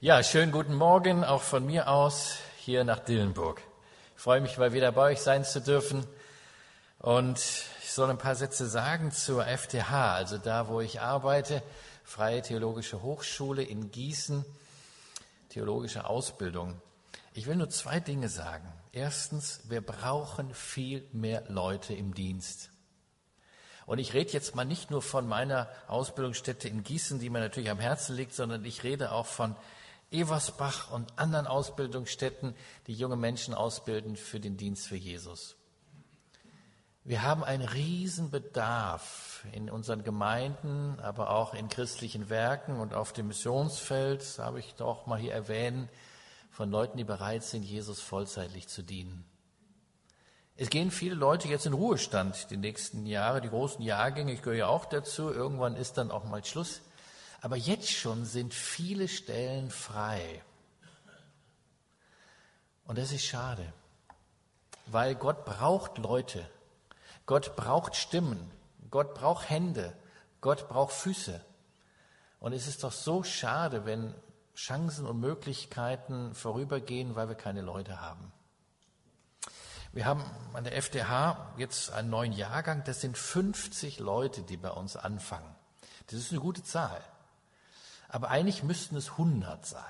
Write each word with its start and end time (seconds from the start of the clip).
Ja, 0.00 0.22
schönen 0.22 0.52
guten 0.52 0.76
Morgen 0.76 1.24
auch 1.24 1.42
von 1.42 1.66
mir 1.66 1.88
aus 1.88 2.36
hier 2.58 2.84
nach 2.84 3.00
Dillenburg. 3.00 3.60
Ich 4.14 4.22
freue 4.22 4.40
mich 4.40 4.56
mal 4.56 4.72
wieder 4.72 4.92
bei 4.92 5.10
euch 5.10 5.18
sein 5.18 5.42
zu 5.42 5.60
dürfen. 5.60 6.06
Und 7.00 7.40
ich 7.82 7.90
soll 7.90 8.08
ein 8.08 8.16
paar 8.16 8.36
Sätze 8.36 8.68
sagen 8.68 9.10
zur 9.10 9.44
FTH, 9.44 10.14
also 10.14 10.38
da, 10.38 10.68
wo 10.68 10.80
ich 10.80 11.00
arbeite, 11.00 11.64
Freie 12.04 12.42
Theologische 12.42 13.02
Hochschule 13.02 13.64
in 13.64 13.90
Gießen, 13.90 14.44
theologische 15.48 16.08
Ausbildung. 16.08 16.80
Ich 17.34 17.48
will 17.48 17.56
nur 17.56 17.68
zwei 17.68 17.98
Dinge 17.98 18.28
sagen. 18.28 18.72
Erstens, 18.92 19.62
wir 19.64 19.80
brauchen 19.80 20.54
viel 20.54 21.08
mehr 21.10 21.42
Leute 21.48 21.92
im 21.92 22.14
Dienst. 22.14 22.70
Und 23.84 23.98
ich 23.98 24.14
rede 24.14 24.30
jetzt 24.30 24.54
mal 24.54 24.64
nicht 24.64 24.92
nur 24.92 25.02
von 25.02 25.26
meiner 25.26 25.68
Ausbildungsstätte 25.88 26.68
in 26.68 26.84
Gießen, 26.84 27.18
die 27.18 27.30
mir 27.30 27.40
natürlich 27.40 27.70
am 27.70 27.80
Herzen 27.80 28.14
liegt, 28.14 28.32
sondern 28.32 28.64
ich 28.64 28.84
rede 28.84 29.10
auch 29.10 29.26
von 29.26 29.56
Eversbach 30.10 30.90
und 30.90 31.18
anderen 31.18 31.46
Ausbildungsstätten, 31.46 32.54
die 32.86 32.94
junge 32.94 33.16
Menschen 33.16 33.54
ausbilden 33.54 34.16
für 34.16 34.40
den 34.40 34.56
Dienst 34.56 34.86
für 34.86 34.96
Jesus. 34.96 35.56
Wir 37.04 37.22
haben 37.22 37.42
einen 37.42 37.66
Riesenbedarf 37.66 39.46
in 39.52 39.70
unseren 39.70 40.04
Gemeinden, 40.04 41.00
aber 41.00 41.30
auch 41.30 41.54
in 41.54 41.68
christlichen 41.68 42.28
Werken 42.28 42.80
und 42.80 42.92
auf 42.92 43.12
dem 43.12 43.28
Missionsfeld, 43.28 44.22
habe 44.38 44.60
ich 44.60 44.74
doch 44.74 45.06
mal 45.06 45.18
hier 45.18 45.32
erwähnen, 45.32 45.88
von 46.50 46.70
Leuten, 46.70 46.98
die 46.98 47.04
bereit 47.04 47.44
sind, 47.44 47.62
Jesus 47.62 48.00
vollzeitlich 48.00 48.68
zu 48.68 48.82
dienen. 48.82 49.24
Es 50.56 50.70
gehen 50.70 50.90
viele 50.90 51.14
Leute 51.14 51.48
jetzt 51.48 51.66
in 51.66 51.72
Ruhestand 51.72 52.50
die 52.50 52.56
nächsten 52.56 53.06
Jahre, 53.06 53.40
die 53.40 53.48
großen 53.48 53.80
Jahrgänge, 53.80 54.32
ich 54.32 54.42
gehöre 54.42 54.58
ja 54.58 54.66
auch 54.66 54.84
dazu, 54.84 55.30
irgendwann 55.30 55.76
ist 55.76 55.98
dann 55.98 56.10
auch 56.10 56.24
mal 56.24 56.44
Schluss. 56.44 56.82
Aber 57.40 57.56
jetzt 57.56 57.90
schon 57.90 58.24
sind 58.24 58.52
viele 58.52 59.08
Stellen 59.08 59.70
frei. 59.70 60.42
Und 62.84 62.98
das 62.98 63.12
ist 63.12 63.24
schade, 63.24 63.72
weil 64.86 65.14
Gott 65.14 65.44
braucht 65.44 65.98
Leute, 65.98 66.48
Gott 67.26 67.54
braucht 67.54 67.94
Stimmen, 67.94 68.50
Gott 68.90 69.14
braucht 69.14 69.50
Hände, 69.50 69.94
Gott 70.40 70.68
braucht 70.68 70.92
Füße. 70.92 71.44
Und 72.40 72.52
es 72.54 72.66
ist 72.66 72.82
doch 72.84 72.92
so 72.92 73.22
schade, 73.22 73.84
wenn 73.84 74.14
Chancen 74.54 75.06
und 75.06 75.20
Möglichkeiten 75.20 76.34
vorübergehen, 76.34 77.14
weil 77.14 77.28
wir 77.28 77.36
keine 77.36 77.60
Leute 77.60 78.00
haben. 78.00 78.32
Wir 79.92 80.04
haben 80.04 80.24
an 80.54 80.64
der 80.64 80.76
FDH 80.76 81.54
jetzt 81.56 81.90
einen 81.92 82.10
neuen 82.10 82.32
Jahrgang, 82.32 82.84
das 82.84 83.00
sind 83.00 83.16
50 83.16 84.00
Leute, 84.00 84.42
die 84.42 84.56
bei 84.56 84.70
uns 84.70 84.96
anfangen. 84.96 85.54
Das 86.06 86.18
ist 86.18 86.30
eine 86.32 86.40
gute 86.40 86.62
Zahl. 86.62 87.02
Aber 88.08 88.30
eigentlich 88.30 88.62
müssten 88.62 88.96
es 88.96 89.10
100 89.12 89.66
sein. 89.66 89.82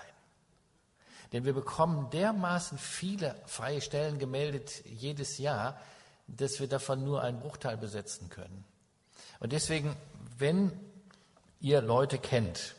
Denn 1.33 1.45
wir 1.45 1.53
bekommen 1.53 2.11
dermaßen 2.11 2.79
viele 2.79 3.35
freie 3.47 3.81
Stellen 3.81 4.19
gemeldet 4.19 4.85
jedes 4.87 5.39
Jahr, 5.39 5.79
dass 6.27 6.61
wir 6.61 6.69
davon 6.69 7.05
nur 7.05 7.23
einen 7.23 7.41
Bruchteil 7.41 7.77
besetzen 7.77 8.29
können. 8.29 8.65
Und 9.41 9.53
deswegen, 9.53 9.97
wenn 10.39 10.73
ihr 11.61 11.81
Leute 11.81 12.19
kennt, 12.19 12.75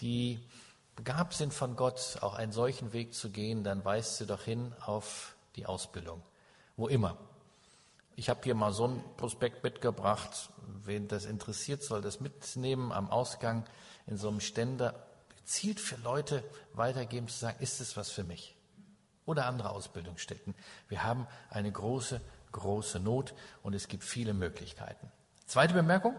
die 0.00 0.40
begabt 0.96 1.34
sind 1.34 1.52
von 1.52 1.76
Gott, 1.76 2.18
auch 2.22 2.34
einen 2.34 2.52
solchen 2.52 2.92
Weg 2.92 3.14
zu 3.14 3.30
gehen, 3.30 3.62
dann 3.64 3.84
weist 3.84 4.16
sie 4.16 4.26
doch 4.26 4.42
hin 4.42 4.72
auf 4.80 5.34
die 5.56 5.66
Ausbildung, 5.66 6.22
wo 6.76 6.88
immer. 6.88 7.16
Ich 8.16 8.28
habe 8.28 8.40
hier 8.42 8.54
mal 8.54 8.72
so 8.72 8.88
ein 8.88 9.04
Prospekt 9.16 9.62
mitgebracht. 9.62 10.50
Wen 10.84 11.06
das 11.06 11.24
interessiert, 11.24 11.82
soll 11.84 12.02
das 12.02 12.20
mitnehmen 12.20 12.90
am 12.90 13.10
Ausgang 13.10 13.64
in 14.08 14.16
so 14.16 14.28
einem 14.28 14.40
Ständer. 14.40 14.94
Gezielt 15.36 15.80
für 15.80 15.96
Leute 15.96 16.44
weitergeben, 16.74 17.28
zu 17.28 17.38
sagen, 17.38 17.56
ist 17.60 17.80
es 17.80 17.96
was 17.96 18.10
für 18.10 18.24
mich? 18.24 18.54
Oder 19.24 19.46
andere 19.46 19.70
Ausbildungsstätten. 19.70 20.54
Wir 20.88 21.04
haben 21.04 21.26
eine 21.50 21.70
große, 21.70 22.20
große 22.52 23.00
Not 23.00 23.34
und 23.62 23.74
es 23.74 23.88
gibt 23.88 24.04
viele 24.04 24.34
Möglichkeiten. 24.34 25.10
Zweite 25.46 25.74
Bemerkung. 25.74 26.14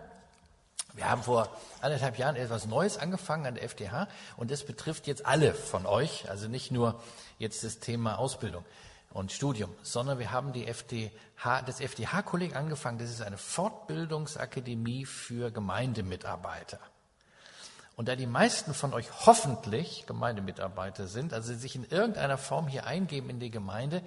Wir 0.94 1.10
haben 1.10 1.22
vor 1.22 1.56
anderthalb 1.82 2.18
Jahren 2.18 2.36
etwas 2.36 2.66
Neues 2.66 2.98
angefangen 2.98 3.46
an 3.46 3.56
der 3.56 3.64
FDH 3.64 4.08
und 4.38 4.50
das 4.50 4.66
betrifft 4.66 5.06
jetzt 5.06 5.26
alle 5.26 5.54
von 5.54 5.86
euch, 5.86 6.30
also 6.30 6.48
nicht 6.48 6.72
nur 6.72 7.02
jetzt 7.38 7.64
das 7.64 7.80
Thema 7.80 8.18
Ausbildung 8.18 8.66
und 9.12 9.32
Studium, 9.32 9.74
sondern 9.84 10.18
wir 10.18 10.32
haben 10.32 10.54
die 10.54 10.66
FDH, 10.68 11.62
das 11.62 11.80
FDH-Kolleg 11.80 12.56
angefangen. 12.56 12.98
Das 12.98 13.10
ist 13.12 13.22
eine 13.22 13.38
Fortbildungsakademie 13.38 15.06
für 15.06 15.52
Gemeindemitarbeiter. 15.52 16.80
Und 18.00 18.08
da 18.08 18.16
die 18.16 18.28
meisten 18.28 18.74
von 18.74 18.94
euch 18.94 19.10
hoffentlich 19.26 20.06
Gemeindemitarbeiter 20.08 21.08
sind, 21.08 21.34
also 21.34 21.54
sich 21.54 21.76
in 21.76 21.84
irgendeiner 21.84 22.38
Form 22.38 22.70
hier 22.70 22.86
eingeben 22.86 23.30
in 23.30 23.42
die 23.42 23.52
Gemeinde, 23.52 24.02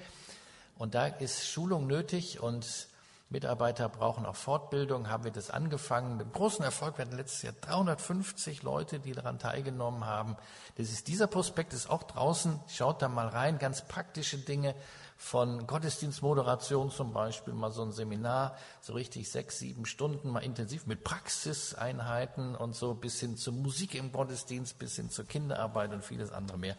und 0.79 0.95
da 0.95 1.09
ist 1.09 1.47
Schulung 1.47 1.87
nötig 1.87 2.41
und 2.41 2.89
Mitarbeiter 3.29 3.91
brauchen 3.91 4.25
auch 4.25 4.35
Fortbildung, 4.35 5.11
haben 5.11 5.25
wir 5.25 5.31
das 5.31 5.51
angefangen 5.51 6.17
mit 6.17 6.33
großem 6.33 6.65
Erfolg. 6.65 6.99
Hatten 6.99 7.19
letztes 7.19 7.43
Jahr 7.43 7.53
350 7.61 8.63
Leute, 8.63 8.99
die 8.99 9.13
daran 9.13 9.39
teilgenommen 9.39 10.07
haben. 10.07 10.39
Das 10.77 10.89
ist 10.89 11.07
dieser 11.07 11.27
Prospekt, 11.27 11.75
ist 11.75 11.91
auch 11.91 12.05
draußen. 12.05 12.61
Schaut 12.69 13.03
da 13.03 13.09
mal 13.09 13.29
rein, 13.29 13.59
ganz 13.59 13.83
praktische 13.83 14.39
Dinge 14.39 14.75
von 15.22 15.69
Gottesdienstmoderation 15.69 16.91
zum 16.91 17.12
Beispiel, 17.12 17.55
mal 17.55 17.71
so 17.71 17.83
ein 17.83 17.93
Seminar, 17.93 18.59
so 18.81 18.93
richtig 18.93 19.31
sechs, 19.31 19.60
sieben 19.60 19.87
Stunden, 19.87 20.28
mal 20.28 20.41
intensiv 20.41 20.87
mit 20.87 21.05
Praxiseinheiten 21.05 22.56
und 22.56 22.75
so 22.75 22.93
bis 22.93 23.21
hin 23.21 23.37
zur 23.37 23.53
Musik 23.55 23.94
im 23.94 24.11
Gottesdienst, 24.11 24.81
bis 24.81 24.97
hin 24.97 25.11
zur 25.11 25.25
Kinderarbeit 25.25 25.93
und 25.93 26.05
vieles 26.05 26.32
andere 26.32 26.59
mehr. 26.59 26.77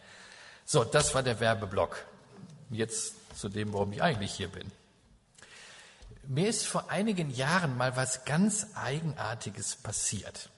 So, 0.66 0.84
das 0.84 1.14
war 1.14 1.22
der 1.22 1.40
Werbeblock. 1.40 2.04
Jetzt 2.70 3.14
zu 3.36 3.48
dem, 3.48 3.72
warum 3.72 3.92
ich 3.94 4.02
eigentlich 4.02 4.34
hier 4.34 4.48
bin. 4.48 4.70
Mir 6.24 6.48
ist 6.48 6.66
vor 6.66 6.90
einigen 6.90 7.30
Jahren 7.30 7.76
mal 7.78 7.96
was 7.96 8.26
ganz 8.26 8.66
Eigenartiges 8.74 9.76
passiert. 9.76 10.50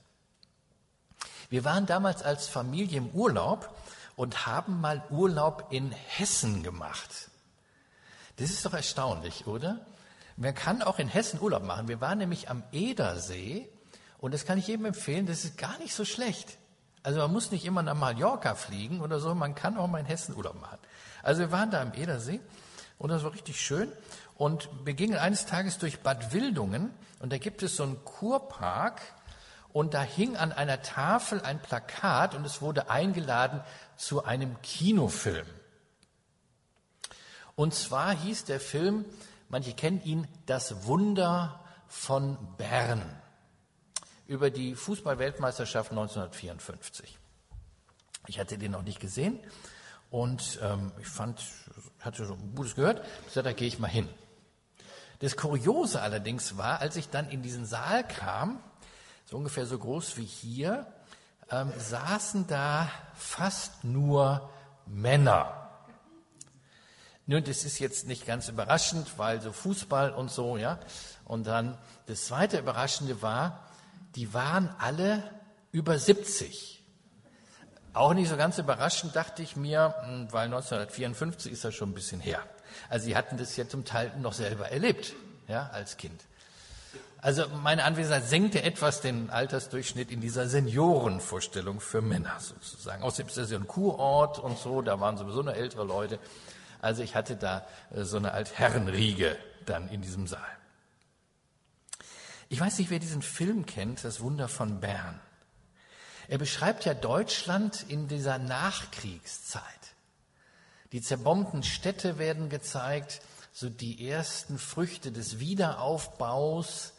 Wir 1.51 1.65
waren 1.65 1.87
damals 1.87 2.23
als 2.23 2.49
Familie 2.49 2.99
im 2.99 3.11
Urlaub 3.11 3.73
und 4.17 4.45
haben 4.45 4.81
mal 4.81 5.05
Urlaub 5.09 5.69
in 5.71 5.93
Hessen 5.93 6.65
gemacht. 6.65 7.31
Das 8.37 8.51
ist 8.51 8.65
doch 8.67 8.75
erstaunlich, 8.75 9.47
oder? 9.47 9.81
Man 10.37 10.55
kann 10.55 10.83
auch 10.83 10.99
in 10.99 11.09
Hessen 11.09 11.41
Urlaub 11.41 11.63
machen. 11.63 11.89
Wir 11.89 12.01
waren 12.01 12.19
nämlich 12.19 12.51
am 12.51 12.63
Edersee 12.71 13.69
und 14.19 14.35
das 14.35 14.45
kann 14.45 14.59
ich 14.59 14.67
jedem 14.67 14.85
empfehlen, 14.85 15.27
das 15.27 15.45
ist 15.45 15.57
gar 15.57 15.79
nicht 15.79 15.95
so 15.95 16.05
schlecht. 16.05 16.59
Also 17.03 17.21
man 17.21 17.33
muss 17.33 17.51
nicht 17.51 17.65
immer 17.65 17.83
nach 17.83 17.95
Mallorca 17.95 18.55
fliegen 18.55 19.01
oder 19.01 19.21
so, 19.21 19.35
man 19.35 19.55
kann 19.55 19.79
auch 19.79 19.87
mal 19.87 20.01
in 20.01 20.07
Hessen 20.07 20.37
Urlaub 20.37 20.61
machen. 20.61 20.79
Also 21.23 21.41
wir 21.41 21.53
waren 21.53 21.71
da 21.71 21.81
am 21.81 21.95
Edersee 21.95 22.41
und 22.99 23.11
das 23.11 23.25
war 23.25 23.33
richtig 23.33 23.61
schön. 23.61 23.91
Und 24.37 24.69
wir 24.85 24.93
gingen 24.93 25.17
eines 25.17 25.47
Tages 25.47 25.79
durch 25.79 26.01
Bad 26.01 26.33
Wildungen 26.35 26.91
und 27.21 27.33
da 27.33 27.39
gibt 27.39 27.63
es 27.63 27.77
so 27.77 27.85
einen 27.85 28.05
Kurpark 28.05 29.01
und 29.73 29.95
da 29.95 30.03
hing 30.03 30.37
an 30.37 30.53
einer 30.53 30.83
Tafel 30.83 31.41
ein 31.41 31.61
Plakat 31.61 32.35
und 32.35 32.45
es 32.45 32.61
wurde 32.61 32.91
eingeladen 32.91 33.63
zu 33.97 34.25
einem 34.25 34.61
Kinofilm. 34.61 35.47
Und 37.57 37.75
zwar 37.75 38.15
hieß 38.15 38.45
der 38.45 38.61
Film, 38.61 39.05
manche 39.49 39.73
kennen 39.73 40.03
ihn, 40.05 40.29
Das 40.45 40.87
Wunder 40.87 41.65
von 41.89 42.37
Bern 42.59 43.03
über 44.27 44.51
die 44.51 44.75
Fußballweltmeisterschaft 44.75 45.91
1954. 45.91 47.19
Ich 48.27 48.39
hatte 48.39 48.59
den 48.59 48.73
noch 48.73 48.83
nicht 48.83 49.01
gesehen 49.01 49.39
und 50.11 50.59
ähm, 50.63 50.93
ich 51.01 51.07
fand, 51.07 51.41
hatte 52.01 52.27
so 52.27 52.37
Gutes 52.37 52.75
gehört, 52.75 53.05
ich 53.27 53.35
da 53.35 53.53
gehe 53.53 53.69
ich 53.69 53.79
mal 53.79 53.89
hin. 53.89 54.09
Das 55.21 55.37
Kuriose 55.37 56.03
allerdings 56.03 56.59
war, 56.59 56.81
als 56.81 56.97
ich 56.97 57.09
dann 57.09 57.31
in 57.31 57.41
diesen 57.41 57.65
Saal 57.65 58.07
kam, 58.07 58.61
so 59.25 59.39
ungefähr 59.39 59.65
so 59.65 59.79
groß 59.79 60.19
wie 60.19 60.25
hier, 60.25 60.87
ähm, 61.51 61.73
saßen 61.79 62.47
da 62.49 62.91
fast 63.15 63.85
nur 63.85 64.51
Männer. 64.87 65.66
Nun, 67.27 67.43
das 67.43 67.65
ist 67.65 67.81
jetzt 67.81 68.07
nicht 68.07 68.25
ganz 68.25 68.49
überraschend, 68.49 69.19
weil 69.19 69.41
so 69.41 69.53
Fußball 69.53 70.13
und 70.13 70.31
so, 70.31 70.57
ja. 70.57 70.79
Und 71.25 71.47
dann 71.47 71.77
das 72.07 72.27
zweite 72.27 72.59
Überraschende 72.59 73.21
war, 73.21 73.69
die 74.15 74.33
waren 74.33 74.75
alle 74.79 75.23
über 75.73 75.99
70. 75.99 76.85
Auch 77.93 78.15
nicht 78.15 78.29
so 78.29 78.37
ganz 78.37 78.59
überraschend, 78.59 79.17
dachte 79.17 79.43
ich 79.43 79.57
mir, 79.57 79.95
hm, 80.03 80.29
weil 80.31 80.45
1954 80.45 81.51
ist 81.51 81.65
das 81.65 81.75
schon 81.75 81.91
ein 81.91 81.95
bisschen 81.95 82.21
her. 82.21 82.43
Also 82.89 83.07
sie 83.07 83.17
hatten 83.17 83.39
das 83.39 83.57
ja 83.57 83.69
zum 83.69 83.85
Teil 83.85 84.13
noch 84.19 84.33
selber 84.33 84.71
erlebt, 84.71 85.15
ja, 85.49 85.69
als 85.73 85.97
Kind. 85.97 86.23
Also 87.19 87.45
meine 87.63 87.85
Anwesenheit 87.85 88.25
senkte 88.25 88.63
etwas 88.63 89.01
den 89.01 89.31
Altersdurchschnitt 89.31 90.13
in 90.13 90.21
dieser 90.21 90.49
Seniorenvorstellung 90.49 91.81
für 91.81 92.03
Männer 92.03 92.39
sozusagen. 92.39 93.03
Außerdem 93.03 93.29
ist 93.29 93.37
das 93.37 93.51
ja 93.51 93.59
ein 93.59 93.67
Kurort 93.67 94.39
und 94.39 94.59
so, 94.59 94.83
da 94.83 95.01
waren 95.01 95.17
sowieso 95.17 95.43
nur 95.43 95.55
ältere 95.55 95.85
Leute. 95.85 96.21
Also 96.87 97.03
ich 97.03 97.17
hatte 97.17 97.35
da 97.35 97.67
äh, 97.91 98.05
so 98.05 98.17
eine 98.17 98.31
Altherrenriege 98.31 99.37
dann 99.65 99.89
in 99.89 100.03
diesem 100.03 100.29
Saal. 100.29 100.57
Ich 102.49 102.61
weiß 102.61 102.79
nicht, 102.79 102.91
wer 102.91 103.01
diesen 103.01 103.23
Film 103.23 103.67
kennt, 103.67 104.05
das 104.05 104.21
Wunder 104.21 104.47
von 104.47 104.79
Bern. 104.79 105.19
Er 106.29 106.39
beschreibt 106.39 106.85
ja 106.85 106.95
Deutschland 106.95 107.85
in 107.89 108.07
dieser 108.07 108.39
Nachkriegszeit. 108.39 109.65
Die 110.93 111.03
zerbombten 111.03 111.65
Städte 111.65 112.19
werden 112.19 112.51
gezeigt, 112.51 113.21
so 113.53 113.69
die 113.69 114.09
ersten 114.09 114.57
Früchte 114.57 115.11
des 115.11 115.41
Wiederaufbaus, 115.41 116.93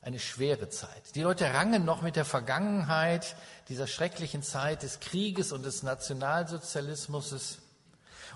eine 0.00 0.18
schwere 0.18 0.70
Zeit. 0.70 1.14
Die 1.14 1.20
Leute 1.20 1.52
rangen 1.52 1.84
noch 1.84 2.00
mit 2.00 2.16
der 2.16 2.24
Vergangenheit 2.24 3.36
dieser 3.68 3.86
schrecklichen 3.86 4.42
Zeit 4.42 4.82
des 4.82 5.00
Krieges 5.00 5.52
und 5.52 5.62
des 5.66 5.82
Nationalsozialismus. 5.82 7.58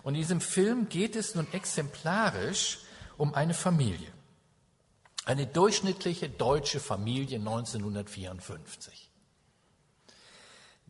Und 0.02 0.14
in 0.14 0.20
diesem 0.20 0.40
Film 0.40 0.88
geht 0.88 1.16
es 1.16 1.34
nun 1.34 1.46
exemplarisch 1.52 2.78
um 3.16 3.34
eine 3.34 3.54
Familie. 3.54 4.10
Eine 5.24 5.46
durchschnittliche 5.46 6.28
deutsche 6.28 6.80
Familie 6.80 7.38
1954. 7.38 9.10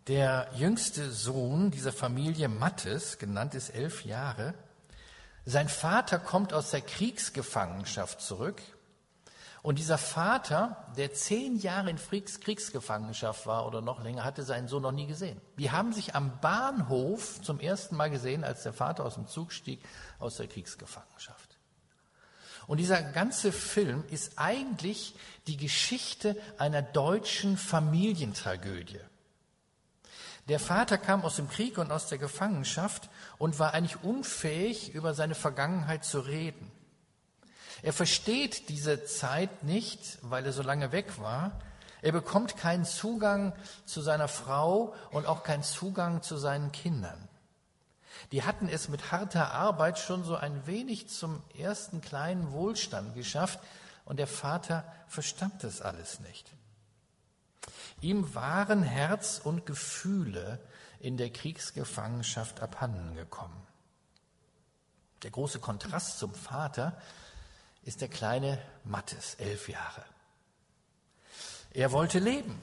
Der 0.06 0.50
jüngste 0.54 1.10
Sohn 1.10 1.70
dieser 1.70 1.92
Familie, 1.92 2.48
Mattes, 2.48 3.18
genannt 3.18 3.54
ist 3.54 3.70
elf 3.70 4.04
Jahre, 4.04 4.54
sein 5.44 5.68
Vater 5.68 6.18
kommt 6.18 6.52
aus 6.52 6.70
der 6.70 6.80
Kriegsgefangenschaft 6.80 8.20
zurück. 8.20 8.62
Und 9.62 9.78
dieser 9.78 9.98
Vater, 9.98 10.86
der 10.96 11.12
zehn 11.12 11.56
Jahre 11.56 11.90
in 11.90 11.98
Kriegsgefangenschaft 11.98 13.46
war 13.46 13.66
oder 13.66 13.82
noch 13.82 14.02
länger, 14.02 14.24
hatte 14.24 14.42
seinen 14.42 14.68
Sohn 14.68 14.82
noch 14.82 14.92
nie 14.92 15.06
gesehen. 15.06 15.38
Die 15.58 15.70
haben 15.70 15.92
sich 15.92 16.14
am 16.14 16.40
Bahnhof 16.40 17.42
zum 17.42 17.60
ersten 17.60 17.94
Mal 17.96 18.08
gesehen, 18.08 18.42
als 18.42 18.62
der 18.62 18.72
Vater 18.72 19.04
aus 19.04 19.16
dem 19.16 19.26
Zug 19.26 19.52
stieg 19.52 19.82
aus 20.18 20.36
der 20.36 20.48
Kriegsgefangenschaft. 20.48 21.58
Und 22.66 22.78
dieser 22.78 23.02
ganze 23.02 23.52
Film 23.52 24.04
ist 24.10 24.38
eigentlich 24.38 25.14
die 25.46 25.56
Geschichte 25.56 26.36
einer 26.56 26.82
deutschen 26.82 27.58
Familientragödie. 27.58 29.00
Der 30.48 30.60
Vater 30.60 30.96
kam 30.96 31.22
aus 31.22 31.36
dem 31.36 31.48
Krieg 31.48 31.76
und 31.78 31.92
aus 31.92 32.06
der 32.08 32.18
Gefangenschaft 32.18 33.10
und 33.38 33.58
war 33.58 33.74
eigentlich 33.74 34.02
unfähig, 34.02 34.94
über 34.94 35.14
seine 35.14 35.34
Vergangenheit 35.34 36.04
zu 36.04 36.20
reden. 36.20 36.70
Er 37.82 37.92
versteht 37.92 38.68
diese 38.68 39.04
Zeit 39.04 39.62
nicht, 39.62 40.18
weil 40.22 40.44
er 40.44 40.52
so 40.52 40.62
lange 40.62 40.92
weg 40.92 41.20
war. 41.20 41.60
Er 42.02 42.12
bekommt 42.12 42.56
keinen 42.56 42.84
Zugang 42.84 43.52
zu 43.84 44.00
seiner 44.00 44.28
Frau 44.28 44.94
und 45.10 45.26
auch 45.26 45.42
keinen 45.42 45.62
Zugang 45.62 46.22
zu 46.22 46.36
seinen 46.36 46.72
Kindern. 46.72 47.28
Die 48.32 48.42
hatten 48.42 48.68
es 48.68 48.88
mit 48.88 49.12
harter 49.12 49.52
Arbeit 49.52 49.98
schon 49.98 50.24
so 50.24 50.36
ein 50.36 50.66
wenig 50.66 51.08
zum 51.08 51.42
ersten 51.58 52.00
kleinen 52.00 52.52
Wohlstand 52.52 53.14
geschafft 53.14 53.58
und 54.04 54.18
der 54.18 54.26
Vater 54.26 54.84
verstand 55.08 55.64
das 55.64 55.80
alles 55.80 56.20
nicht. 56.20 56.50
Ihm 58.00 58.34
waren 58.34 58.82
Herz 58.82 59.40
und 59.42 59.66
Gefühle 59.66 60.58
in 61.00 61.16
der 61.16 61.30
Kriegsgefangenschaft 61.30 62.60
abhanden 62.60 63.14
gekommen. 63.14 63.66
Der 65.22 65.30
große 65.30 65.58
Kontrast 65.58 66.18
zum 66.18 66.34
Vater 66.34 66.96
ist 67.82 68.00
der 68.00 68.08
kleine 68.08 68.60
Mattes, 68.84 69.34
elf 69.36 69.68
Jahre. 69.68 70.04
Er 71.72 71.92
wollte 71.92 72.18
leben. 72.18 72.60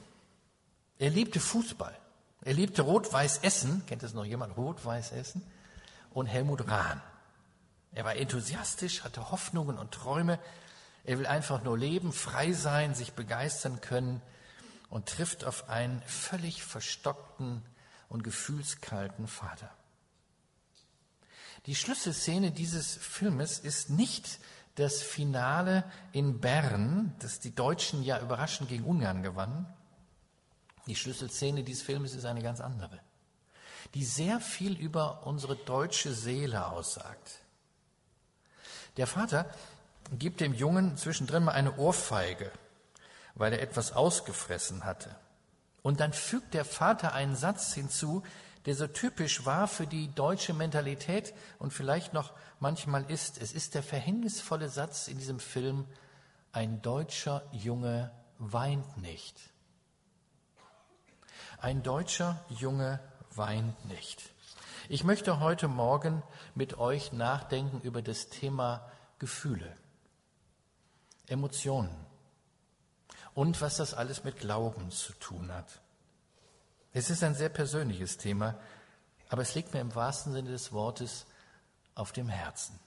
Er 1.00 1.10
liebte 1.10 1.40
Fußball. 1.40 1.98
Er 2.42 2.54
liebte 2.54 2.82
Rot-Weiß 2.82 3.40
Essen. 3.40 3.86
Kennt 3.88 4.04
es 4.04 4.14
noch 4.14 4.26
jemand? 4.26 4.58
Rot-Weiß 4.58 5.12
Essen. 5.12 5.42
Und 6.14 6.28
Helmut 6.28 6.68
Rahn. 6.68 7.02
Er 7.94 8.06
war 8.06 8.16
enthusiastisch, 8.16 9.04
hatte 9.04 9.32
Hoffnungen 9.32 9.78
und 9.78 9.92
Träume. 9.92 10.40
Er 11.04 11.18
will 11.20 11.26
einfach 11.26 11.64
nur 11.64 11.78
leben, 11.78 12.12
frei 12.12 12.52
sein, 12.54 12.94
sich 12.94 13.14
begeistern 13.14 13.82
können 13.82 14.22
und 14.90 15.08
trifft 15.08 15.46
auf 15.46 15.70
einen 15.70 16.02
völlig 16.04 16.64
verstockten 16.64 17.64
und 18.10 18.24
gefühlskalten 18.24 19.28
Vater. 19.28 19.74
Die 21.66 21.76
Schlüsselszene 21.76 22.52
dieses 22.52 22.96
Filmes 22.96 23.60
ist 23.60 23.90
nicht 23.90 24.40
das 24.78 25.02
Finale 25.02 25.84
in 26.12 26.40
Bern, 26.40 27.14
das 27.20 27.40
die 27.40 27.54
Deutschen 27.54 28.02
ja 28.02 28.20
überraschend 28.20 28.70
gegen 28.70 28.86
Ungarn 28.86 29.22
gewannen. 29.22 29.68
Die 30.88 30.96
Schlüsselszene 30.96 31.64
dieses 31.64 31.84
Filmes 31.84 32.16
ist 32.16 32.26
eine 32.26 32.42
ganz 32.42 32.62
andere, 32.62 33.00
die 33.94 34.06
sehr 34.06 34.40
viel 34.40 34.78
über 34.78 35.28
unsere 35.28 35.56
deutsche 35.56 36.14
Seele 36.14 36.66
aussagt. 36.68 37.42
Der 38.96 39.08
Vater 39.08 39.46
gibt 40.18 40.40
dem 40.40 40.54
Jungen 40.54 40.96
zwischendrin 40.98 41.44
mal 41.44 41.52
eine 41.52 41.76
Ohrfeige 41.78 42.52
weil 43.38 43.54
er 43.54 43.62
etwas 43.62 43.94
ausgefressen 43.94 44.84
hatte. 44.84 45.16
Und 45.84 46.00
dann 46.00 46.12
fügt 46.12 46.54
der 46.54 46.66
Vater 46.66 47.14
einen 47.14 47.36
Satz 47.36 47.74
hinzu, 47.74 48.24
der 48.68 48.76
so 48.76 48.86
typisch 48.86 49.46
war 49.46 49.66
für 49.70 49.88
die 49.88 50.14
deutsche 50.14 50.54
Mentalität 50.54 51.34
und 51.58 51.72
vielleicht 51.72 52.14
noch 52.14 52.34
manchmal 52.60 53.10
ist. 53.10 53.42
Es 53.42 53.54
ist 53.54 53.76
der 53.76 53.82
verhängnisvolle 53.82 54.68
Satz 54.68 55.08
in 55.08 55.18
diesem 55.18 55.40
Film, 55.40 55.88
ein 56.52 56.82
deutscher 56.82 57.44
Junge 57.54 58.12
weint 58.40 58.98
nicht. 58.98 59.40
Ein 61.60 61.82
deutscher 61.82 62.44
Junge 62.50 63.00
weint 63.34 63.86
nicht. 63.86 64.22
Ich 64.90 65.06
möchte 65.06 65.40
heute 65.40 65.70
Morgen 65.70 66.22
mit 66.54 66.78
euch 66.78 67.14
nachdenken 67.14 67.80
über 67.80 68.02
das 68.02 68.28
Thema 68.28 68.92
Gefühle, 69.18 69.78
Emotionen 71.28 71.96
und 73.34 73.62
was 73.62 73.78
das 73.78 73.94
alles 73.94 74.26
mit 74.26 74.40
Glauben 74.40 74.92
zu 74.92 75.14
tun 75.14 75.54
hat. 75.54 75.82
Es 76.98 77.12
ist 77.12 77.24
ein 77.24 77.36
sehr 77.36 77.50
persönliches 77.50 78.18
Thema, 78.18 78.56
aber 79.30 79.44
es 79.44 79.54
liegt 79.54 79.72
mir 79.72 79.82
im 79.82 79.94
wahrsten 79.94 80.34
Sinne 80.34 80.50
des 80.50 80.72
Wortes 80.72 81.28
auf 81.94 82.12
dem 82.12 82.28
Herzen. 82.28 82.80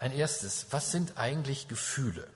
Ein 0.00 0.10
erstes, 0.10 0.66
was 0.72 0.90
sind 0.90 1.16
eigentlich 1.16 1.68
Gefühle? 1.68 2.28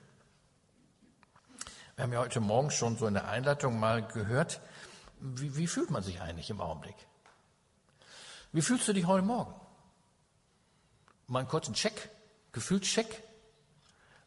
Wir 1.97 2.03
haben 2.03 2.13
ja 2.13 2.19
heute 2.19 2.39
Morgen 2.39 2.71
schon 2.71 2.95
so 2.95 3.07
in 3.07 3.13
der 3.13 3.27
Einleitung 3.27 3.77
mal 3.77 4.07
gehört, 4.07 4.61
wie, 5.19 5.57
wie 5.57 5.67
fühlt 5.67 5.91
man 5.91 6.01
sich 6.01 6.21
eigentlich 6.21 6.49
im 6.49 6.61
Augenblick? 6.61 6.95
Wie 8.53 8.61
fühlst 8.61 8.87
du 8.87 8.93
dich 8.93 9.05
heute 9.05 9.25
Morgen? 9.25 9.53
Mal 11.27 11.39
einen 11.39 11.49
kurzen 11.49 11.73
Check, 11.73 12.09
Gefühlscheck. 12.53 13.21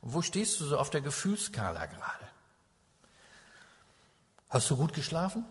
Wo 0.02 0.20
stehst 0.20 0.60
du 0.60 0.66
so 0.66 0.76
auf 0.76 0.90
der 0.90 1.00
Gefühlskala 1.00 1.86
gerade? 1.86 2.31
Hast 4.52 4.68
du 4.68 4.76
gut 4.76 4.92
geschlafen? 4.92 5.46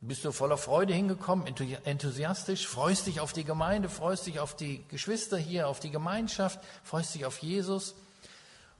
Bist 0.00 0.24
du 0.24 0.32
voller 0.32 0.58
Freude 0.58 0.92
hingekommen, 0.92 1.46
enthusiastisch, 1.46 2.66
freust 2.66 3.06
dich 3.06 3.20
auf 3.20 3.32
die 3.32 3.44
Gemeinde, 3.44 3.88
freust 3.88 4.26
dich 4.26 4.40
auf 4.40 4.56
die 4.56 4.84
Geschwister 4.88 5.38
hier, 5.38 5.68
auf 5.68 5.78
die 5.78 5.92
Gemeinschaft, 5.92 6.58
freust 6.82 7.14
dich 7.14 7.24
auf 7.24 7.38
Jesus? 7.38 7.94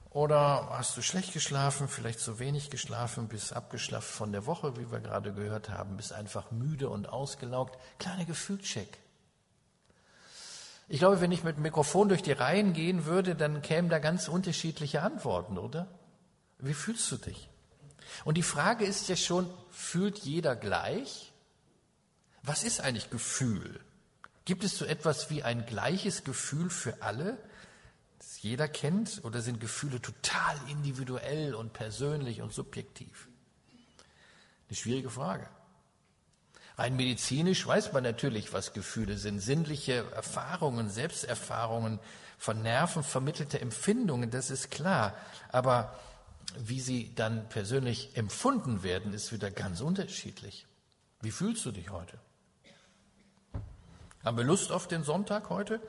Oder 0.09 0.67
hast 0.69 0.97
du 0.97 1.01
schlecht 1.01 1.31
geschlafen, 1.31 1.87
vielleicht 1.87 2.19
zu 2.19 2.39
wenig 2.39 2.69
geschlafen, 2.69 3.29
bist 3.29 3.53
abgeschlafft 3.53 4.09
von 4.09 4.33
der 4.33 4.45
Woche, 4.47 4.75
wie 4.75 4.91
wir 4.91 4.99
gerade 4.99 5.31
gehört 5.33 5.69
haben, 5.69 5.95
bist 5.95 6.11
einfach 6.11 6.51
müde 6.51 6.89
und 6.89 7.07
ausgelaugt? 7.07 7.79
Kleiner 7.99 8.25
Gefühlcheck. 8.25 8.97
Ich 10.89 10.99
glaube, 10.99 11.21
wenn 11.21 11.31
ich 11.31 11.45
mit 11.45 11.55
dem 11.55 11.63
Mikrofon 11.63 12.09
durch 12.09 12.21
die 12.21 12.33
Reihen 12.33 12.73
gehen 12.73 13.05
würde, 13.05 13.33
dann 13.33 13.61
kämen 13.61 13.89
da 13.89 13.99
ganz 13.99 14.27
unterschiedliche 14.27 15.01
Antworten, 15.01 15.57
oder? 15.57 15.87
Wie 16.59 16.73
fühlst 16.73 17.09
du 17.13 17.15
dich? 17.15 17.49
Und 18.23 18.35
die 18.35 18.43
Frage 18.43 18.85
ist 18.85 19.09
ja 19.09 19.15
schon, 19.15 19.49
fühlt 19.71 20.19
jeder 20.19 20.55
gleich? 20.55 21.33
Was 22.43 22.63
ist 22.63 22.81
eigentlich 22.81 23.09
Gefühl? 23.09 23.79
Gibt 24.45 24.63
es 24.63 24.77
so 24.77 24.85
etwas 24.85 25.29
wie 25.29 25.43
ein 25.43 25.65
gleiches 25.65 26.23
Gefühl 26.23 26.69
für 26.69 27.01
alle, 27.01 27.37
das 28.19 28.41
jeder 28.41 28.67
kennt? 28.67 29.23
Oder 29.23 29.41
sind 29.41 29.59
Gefühle 29.59 30.01
total 30.01 30.55
individuell 30.69 31.55
und 31.55 31.73
persönlich 31.73 32.41
und 32.41 32.53
subjektiv? 32.53 33.27
Eine 34.67 34.75
schwierige 34.75 35.09
Frage. 35.09 35.47
Rein 36.77 36.95
medizinisch 36.95 37.65
weiß 37.65 37.93
man 37.93 38.03
natürlich, 38.03 38.51
was 38.51 38.73
Gefühle 38.73 39.17
sind. 39.17 39.39
Sinnliche 39.39 40.05
Erfahrungen, 40.13 40.89
Selbsterfahrungen 40.89 41.99
von 42.37 42.61
Nerven 42.61 43.03
vermittelte 43.03 43.61
Empfindungen, 43.61 44.29
das 44.29 44.51
ist 44.51 44.71
klar. 44.71 45.15
Aber 45.51 45.97
wie 46.57 46.79
sie 46.79 47.13
dann 47.15 47.49
persönlich 47.49 48.15
empfunden 48.15 48.83
werden, 48.83 49.13
ist 49.13 49.31
wieder 49.31 49.51
ganz 49.51 49.81
unterschiedlich. 49.81 50.65
Wie 51.21 51.31
fühlst 51.31 51.65
du 51.65 51.71
dich 51.71 51.89
heute? 51.89 52.17
Haben 54.23 54.37
wir 54.37 54.43
Lust 54.43 54.71
auf 54.71 54.87
den 54.87 55.03
Sonntag 55.03 55.49
heute? 55.49 55.79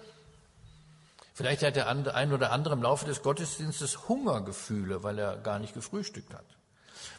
Vielleicht 1.35 1.63
hat 1.63 1.77
der 1.77 1.89
ein 1.89 2.33
oder 2.33 2.53
andere 2.53 2.75
im 2.75 2.83
Laufe 2.83 3.05
des 3.05 3.23
Gottesdienstes 3.23 4.09
Hungergefühle, 4.09 5.03
weil 5.03 5.19
er 5.19 5.37
gar 5.37 5.59
nicht 5.59 5.75
gefrühstückt 5.75 6.33
hat. 6.33 6.47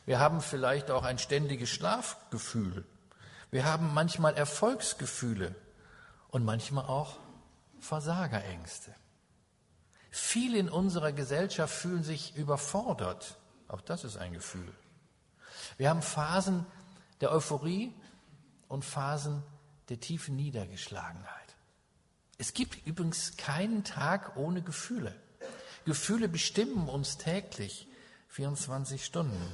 Wir 0.05 0.19
haben 0.19 0.41
vielleicht 0.41 0.89
auch 0.89 1.03
ein 1.03 1.19
ständiges 1.19 1.69
Schlafgefühl, 1.69 2.85
wir 3.49 3.65
haben 3.65 3.93
manchmal 3.93 4.33
Erfolgsgefühle 4.33 5.55
und 6.29 6.43
manchmal 6.43 6.85
auch 6.85 7.17
Versagerängste. 7.79 8.93
Viele 10.19 10.57
in 10.57 10.67
unserer 10.67 11.11
Gesellschaft 11.11 11.73
fühlen 11.73 12.03
sich 12.03 12.35
überfordert. 12.35 13.37
Auch 13.67 13.81
das 13.81 14.03
ist 14.03 14.17
ein 14.17 14.33
Gefühl. 14.33 14.73
Wir 15.77 15.91
haben 15.91 16.01
Phasen 16.01 16.65
der 17.21 17.31
Euphorie 17.31 17.93
und 18.67 18.83
Phasen 18.83 19.43
der 19.89 19.99
tiefen 19.99 20.35
Niedergeschlagenheit. 20.35 21.55
Es 22.39 22.55
gibt 22.55 22.87
übrigens 22.87 23.37
keinen 23.37 23.83
Tag 23.83 24.35
ohne 24.37 24.63
Gefühle. 24.63 25.15
Gefühle 25.85 26.27
bestimmen 26.27 26.89
uns 26.89 27.17
täglich 27.17 27.87
24 28.29 29.05
Stunden. 29.05 29.51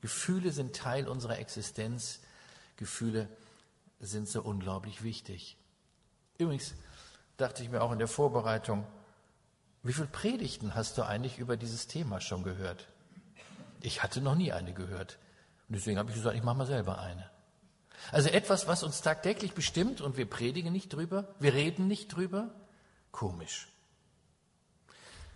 Gefühle 0.00 0.52
sind 0.52 0.76
Teil 0.76 1.08
unserer 1.08 1.40
Existenz. 1.40 2.20
Gefühle 2.76 3.28
sind 3.98 4.28
so 4.28 4.42
unglaublich 4.42 5.02
wichtig. 5.02 5.56
Übrigens 6.38 6.74
dachte 7.36 7.64
ich 7.64 7.68
mir 7.68 7.82
auch 7.82 7.90
in 7.90 7.98
der 7.98 8.06
Vorbereitung, 8.06 8.86
wie 9.82 9.92
viele 9.92 10.08
Predigten 10.08 10.74
hast 10.74 10.98
du 10.98 11.02
eigentlich 11.02 11.38
über 11.38 11.56
dieses 11.56 11.86
Thema 11.86 12.20
schon 12.20 12.42
gehört? 12.42 12.86
Ich 13.80 14.02
hatte 14.02 14.20
noch 14.20 14.34
nie 14.34 14.52
eine 14.52 14.72
gehört. 14.72 15.18
Und 15.68 15.76
deswegen 15.76 15.98
habe 15.98 16.10
ich 16.10 16.16
gesagt, 16.16 16.36
ich 16.36 16.42
mache 16.42 16.56
mal 16.56 16.66
selber 16.66 16.98
eine. 16.98 17.30
Also 18.12 18.28
etwas, 18.28 18.66
was 18.66 18.82
uns 18.82 19.02
tagtäglich 19.02 19.52
bestimmt 19.52 20.00
und 20.00 20.16
wir 20.16 20.28
predigen 20.28 20.72
nicht 20.72 20.92
drüber, 20.92 21.34
wir 21.40 21.54
reden 21.54 21.88
nicht 21.88 22.08
drüber. 22.08 22.54
Komisch. 23.12 23.68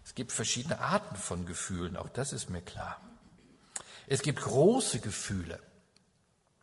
Es 0.04 0.14
gibt 0.14 0.32
verschiedene 0.32 0.80
Arten 0.80 1.16
von 1.16 1.46
Gefühlen, 1.46 1.96
auch 1.96 2.08
das 2.08 2.32
ist 2.32 2.50
mir 2.50 2.62
klar. 2.62 3.00
Es 4.06 4.22
gibt 4.22 4.40
große 4.40 5.00
Gefühle. 5.00 5.60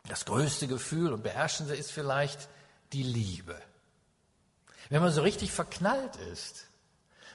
Das 0.08 0.24
größte 0.24 0.66
Gefühl 0.66 1.12
und 1.12 1.22
beherrschende 1.22 1.74
ist 1.74 1.92
vielleicht 1.92 2.48
die 2.92 3.02
Liebe. 3.02 3.60
Wenn 4.88 5.02
man 5.02 5.12
so 5.12 5.22
richtig 5.22 5.52
verknallt 5.52 6.16
ist, 6.32 6.66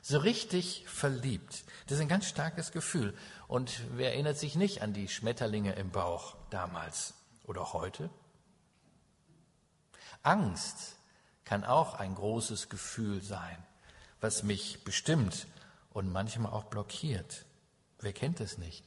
so 0.07 0.19
richtig 0.19 0.85
verliebt, 0.87 1.63
das 1.87 1.95
ist 1.97 2.01
ein 2.01 2.07
ganz 2.07 2.27
starkes 2.27 2.71
Gefühl. 2.71 3.17
Und 3.47 3.81
wer 3.95 4.11
erinnert 4.11 4.37
sich 4.37 4.53
nicht 4.53 4.83
an 4.83 4.93
die 4.93 5.07
Schmetterlinge 5.07 5.73
im 5.73 5.89
Bauch 5.89 6.35
damals 6.51 7.15
oder 7.43 7.73
heute? 7.73 8.11
Angst 10.21 10.97
kann 11.43 11.63
auch 11.63 11.95
ein 11.95 12.13
großes 12.13 12.69
Gefühl 12.69 13.23
sein, 13.23 13.57
was 14.21 14.43
mich 14.43 14.83
bestimmt 14.83 15.47
und 15.91 16.11
manchmal 16.11 16.51
auch 16.51 16.65
blockiert. 16.65 17.43
Wer 17.99 18.13
kennt 18.13 18.39
es 18.41 18.59
nicht? 18.59 18.83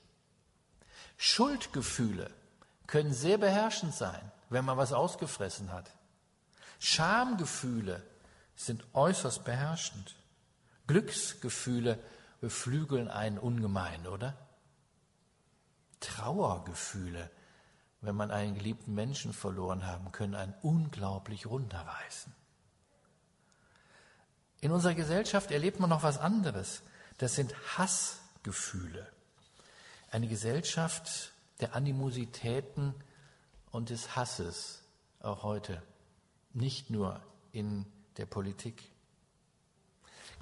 Schuldgefühle 1.16 2.30
können 2.86 3.12
sehr 3.12 3.38
beherrschend 3.38 3.92
sein, 3.92 4.30
wenn 4.50 4.64
man 4.64 4.76
was 4.76 4.92
ausgefressen 4.92 5.72
hat. 5.72 5.90
Schamgefühle 6.78 8.04
sind 8.54 8.84
äußerst 8.92 9.44
beherrschend. 9.44 10.14
Glücksgefühle 10.88 12.00
beflügeln 12.40 13.08
einen 13.08 13.38
ungemein, 13.38 14.08
oder? 14.08 14.36
Trauergefühle, 16.00 17.30
wenn 18.00 18.16
man 18.16 18.30
einen 18.30 18.54
geliebten 18.54 18.94
Menschen 18.94 19.32
verloren 19.32 19.86
haben, 19.86 20.10
können 20.10 20.34
einen 20.34 20.54
unglaublich 20.62 21.46
runterreißen. 21.46 22.34
In 24.60 24.72
unserer 24.72 24.94
Gesellschaft 24.94 25.50
erlebt 25.50 25.78
man 25.78 25.90
noch 25.90 26.02
was 26.02 26.18
anderes. 26.18 26.82
Das 27.18 27.34
sind 27.34 27.54
Hassgefühle. 27.76 29.06
Eine 30.10 30.26
Gesellschaft 30.26 31.32
der 31.60 31.74
Animositäten 31.74 32.94
und 33.70 33.90
des 33.90 34.16
Hasses, 34.16 34.82
auch 35.20 35.42
heute, 35.42 35.82
nicht 36.52 36.90
nur 36.90 37.20
in 37.52 37.86
der 38.16 38.26
Politik. 38.26 38.90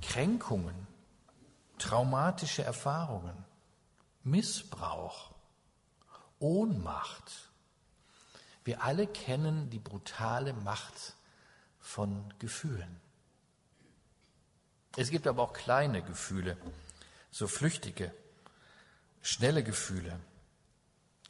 Kränkungen, 0.02 0.86
traumatische 1.78 2.62
Erfahrungen, 2.62 3.44
Missbrauch, 4.24 5.30
Ohnmacht. 6.38 7.50
Wir 8.64 8.82
alle 8.82 9.06
kennen 9.06 9.70
die 9.70 9.78
brutale 9.78 10.52
Macht 10.52 11.14
von 11.78 12.34
Gefühlen. 12.38 13.00
Es 14.96 15.10
gibt 15.10 15.26
aber 15.26 15.42
auch 15.42 15.52
kleine 15.52 16.02
Gefühle, 16.02 16.56
so 17.30 17.46
flüchtige, 17.46 18.12
schnelle 19.22 19.62
Gefühle. 19.62 20.18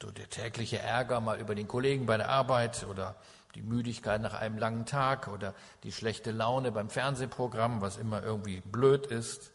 So 0.01 0.11
der 0.11 0.29
tägliche 0.29 0.79
Ärger 0.79 1.19
mal 1.19 1.39
über 1.39 1.55
den 1.55 1.67
Kollegen 1.67 2.05
bei 2.05 2.17
der 2.17 2.29
Arbeit 2.29 2.85
oder 2.85 3.15
die 3.55 3.61
Müdigkeit 3.61 4.21
nach 4.21 4.33
einem 4.33 4.57
langen 4.57 4.85
Tag 4.85 5.27
oder 5.27 5.53
die 5.83 5.91
schlechte 5.91 6.31
Laune 6.31 6.71
beim 6.71 6.89
Fernsehprogramm, 6.89 7.81
was 7.81 7.97
immer 7.97 8.21
irgendwie 8.21 8.61
blöd 8.61 9.07
ist. 9.07 9.51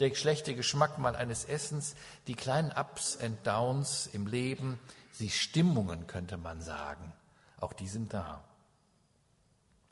Der 0.00 0.14
schlechte 0.14 0.54
Geschmack 0.54 0.98
mal 0.98 1.16
eines 1.16 1.44
Essens, 1.44 1.94
die 2.26 2.34
kleinen 2.34 2.72
Ups 2.72 3.18
and 3.20 3.46
Downs 3.46 4.08
im 4.12 4.26
Leben, 4.26 4.78
die 5.18 5.30
Stimmungen 5.30 6.06
könnte 6.06 6.36
man 6.36 6.60
sagen. 6.60 7.12
Auch 7.60 7.72
die 7.72 7.88
sind 7.88 8.12
da. 8.12 8.42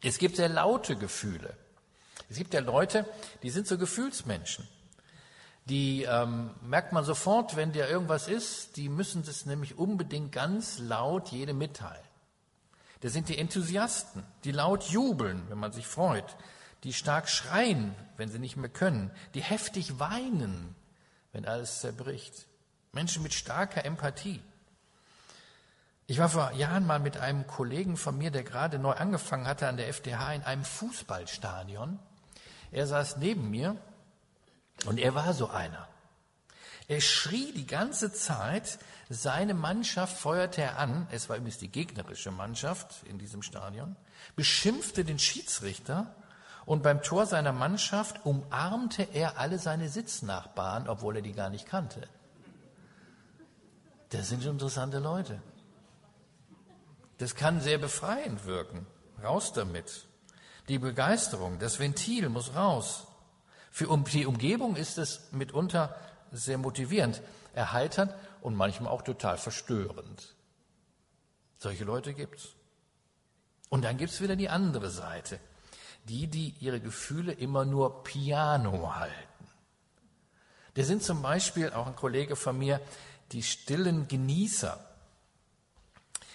Es 0.03 0.19
gibt 0.19 0.37
sehr 0.37 0.49
laute 0.49 0.97
Gefühle. 0.97 1.55
Es 2.29 2.37
gibt 2.37 2.55
ja 2.55 2.61
Leute, 2.61 3.07
die 3.43 3.51
sind 3.51 3.67
so 3.67 3.77
Gefühlsmenschen. 3.77 4.67
Die 5.67 6.05
ähm, 6.05 6.51
merkt 6.63 6.93
man 6.93 7.05
sofort, 7.05 7.55
wenn 7.55 7.73
dir 7.73 7.89
irgendwas 7.89 8.27
ist, 8.27 8.77
die 8.77 8.89
müssen 8.89 9.23
das 9.23 9.47
nämlich 9.47 9.79
unbedingt 9.79 10.33
ganz 10.33 10.79
laut 10.79 11.29
jedem 11.29 11.59
mitteilen. 11.59 12.10
Das 13.01 13.13
sind 13.13 13.29
die 13.29 13.39
Enthusiasten, 13.39 14.23
die 14.45 14.53
laut 14.53 14.85
jubeln, 14.85 15.49
wenn 15.49 15.59
man 15.59 15.73
sich 15.73 15.87
freut, 15.87 16.37
die 16.85 16.93
stark 16.93 17.29
schreien, 17.29 17.95
wenn 18.17 18.31
sie 18.31 18.39
nicht 18.39 18.57
mehr 18.57 18.71
können, 18.71 19.11
die 19.35 19.43
heftig 19.43 19.99
weinen, 19.99 20.75
wenn 21.33 21.47
alles 21.47 21.81
zerbricht. 21.81 22.47
Menschen 22.93 23.23
mit 23.23 23.33
starker 23.33 23.85
Empathie. 23.85 24.43
Ich 26.07 26.19
war 26.19 26.29
vor 26.29 26.53
Jahren 26.53 26.87
mal 26.87 26.99
mit 26.99 27.19
einem 27.19 27.47
Kollegen 27.47 27.97
von 27.97 28.19
mir, 28.19 28.31
der 28.31 28.43
gerade 28.43 28.79
neu 28.79 28.93
angefangen 28.93 29.47
hatte 29.47 29.69
an 29.69 29.77
der 29.77 29.89
FDH, 29.89 30.35
in 30.35 30.43
einem 30.43 30.65
Fußballstadion. 30.65 31.99
Er 32.73 32.87
saß 32.87 33.19
neben 33.19 33.49
mir 33.49 33.77
und 34.87 34.99
er 34.99 35.15
war 35.15 35.33
so 35.35 35.49
einer. 35.49 35.89
Er 36.91 37.01
schrie 37.01 37.53
die 37.53 37.69
ganze 37.69 38.13
Zeit, 38.13 38.81
seine 39.09 39.55
Mannschaft 39.55 40.17
feuerte 40.17 40.61
er 40.63 40.81
an, 40.81 41.07
es 41.13 41.29
war 41.29 41.37
übrigens 41.37 41.59
die 41.59 41.71
gegnerische 41.71 42.33
Mannschaft 42.33 43.05
in 43.05 43.17
diesem 43.17 43.43
Stadion, 43.43 43.95
beschimpfte 44.35 45.05
den 45.05 45.21
Schiedsrichter 45.21 46.13
und 46.67 46.83
beim 46.83 47.01
Tor 47.01 47.27
seiner 47.27 47.53
Mannschaft 47.53 48.27
umarmte 48.27 49.05
er 49.05 49.39
alle 49.39 49.61
seine 49.61 49.89
Sitznachbarn, 49.89 50.89
obwohl 50.89 51.15
er 51.15 51.23
die 51.23 51.33
gar 51.33 51.49
nicht 51.49 51.65
kannte. 51.65 52.09
Das 54.09 54.29
sind 54.29 54.45
interessante 54.45 54.99
Leute. 54.99 55.41
Das 57.19 57.37
kann 57.37 57.61
sehr 57.61 57.79
befreiend 57.79 58.47
wirken. 58.47 58.85
Raus 59.23 59.53
damit. 59.53 60.09
Die 60.69 60.81
Begeisterung, 60.81 61.61
das 61.61 61.79
Ventil 61.79 62.29
muss 62.31 62.57
raus. 62.57 63.07
Für 63.71 63.97
die 64.13 64.27
Umgebung 64.27 64.75
ist 64.75 64.99
es 64.99 65.31
mitunter 65.31 65.95
sehr 66.33 66.59
motivierend, 66.59 67.23
erheiternd 67.55 68.15
und 68.41 68.55
manchmal 68.55 68.93
auch 68.93 69.03
total 69.03 69.39
verstörend. 69.39 70.35
Solche 71.59 71.85
Leute 71.85 72.15
gibt's. 72.15 72.49
Und 73.69 73.85
dann 73.85 73.99
gibt's 73.99 74.21
wieder 74.21 74.37
die 74.37 74.49
andere 74.49 74.91
Seite. 74.91 75.39
Die, 76.05 76.27
die 76.27 76.55
ihre 76.61 76.81
Gefühle 76.81 77.33
immer 77.33 77.65
nur 77.65 78.03
piano 78.03 78.97
halten. 78.97 79.15
Der 80.77 80.85
sind 80.85 81.03
zum 81.03 81.21
Beispiel, 81.23 81.71
auch 81.73 81.87
ein 81.87 81.97
Kollege 81.97 82.37
von 82.37 82.57
mir, 82.57 82.81
die 83.33 83.43
stillen 83.43 84.09
Genießer. 84.09 84.79